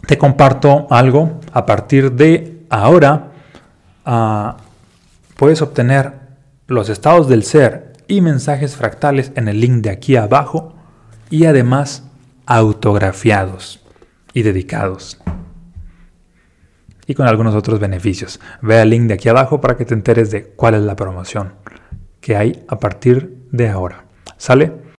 Te 0.05 0.17
comparto 0.17 0.87
algo 0.89 1.39
a 1.53 1.65
partir 1.65 2.11
de 2.11 2.65
ahora. 2.69 3.31
Uh, 4.05 4.69
Puedes 5.39 5.61
obtener 5.61 6.15
los 6.67 6.89
estados 6.89 7.29
del 7.29 7.45
ser 7.45 7.93
y 8.09 8.19
mensajes 8.19 8.75
fractales 8.75 9.31
en 9.37 9.47
el 9.47 9.61
link 9.61 9.81
de 9.81 9.89
aquí 9.89 10.17
abajo 10.17 10.75
y 11.29 11.45
además 11.45 12.03
autografiados 12.45 13.81
y 14.33 14.43
dedicados. 14.43 15.19
Y 17.05 17.15
con 17.15 17.27
algunos 17.27 17.55
otros 17.55 17.79
beneficios. 17.79 18.39
Ve 18.61 18.79
al 18.79 18.89
link 18.89 19.07
de 19.07 19.15
aquí 19.15 19.29
abajo 19.29 19.61
para 19.61 19.77
que 19.77 19.85
te 19.85 19.93
enteres 19.93 20.31
de 20.31 20.45
cuál 20.45 20.75
es 20.75 20.81
la 20.81 20.95
promoción 20.95 21.53
que 22.21 22.35
hay 22.35 22.63
a 22.67 22.79
partir 22.79 23.45
de 23.51 23.69
ahora. 23.69 24.05
¿Sale? 24.37 24.88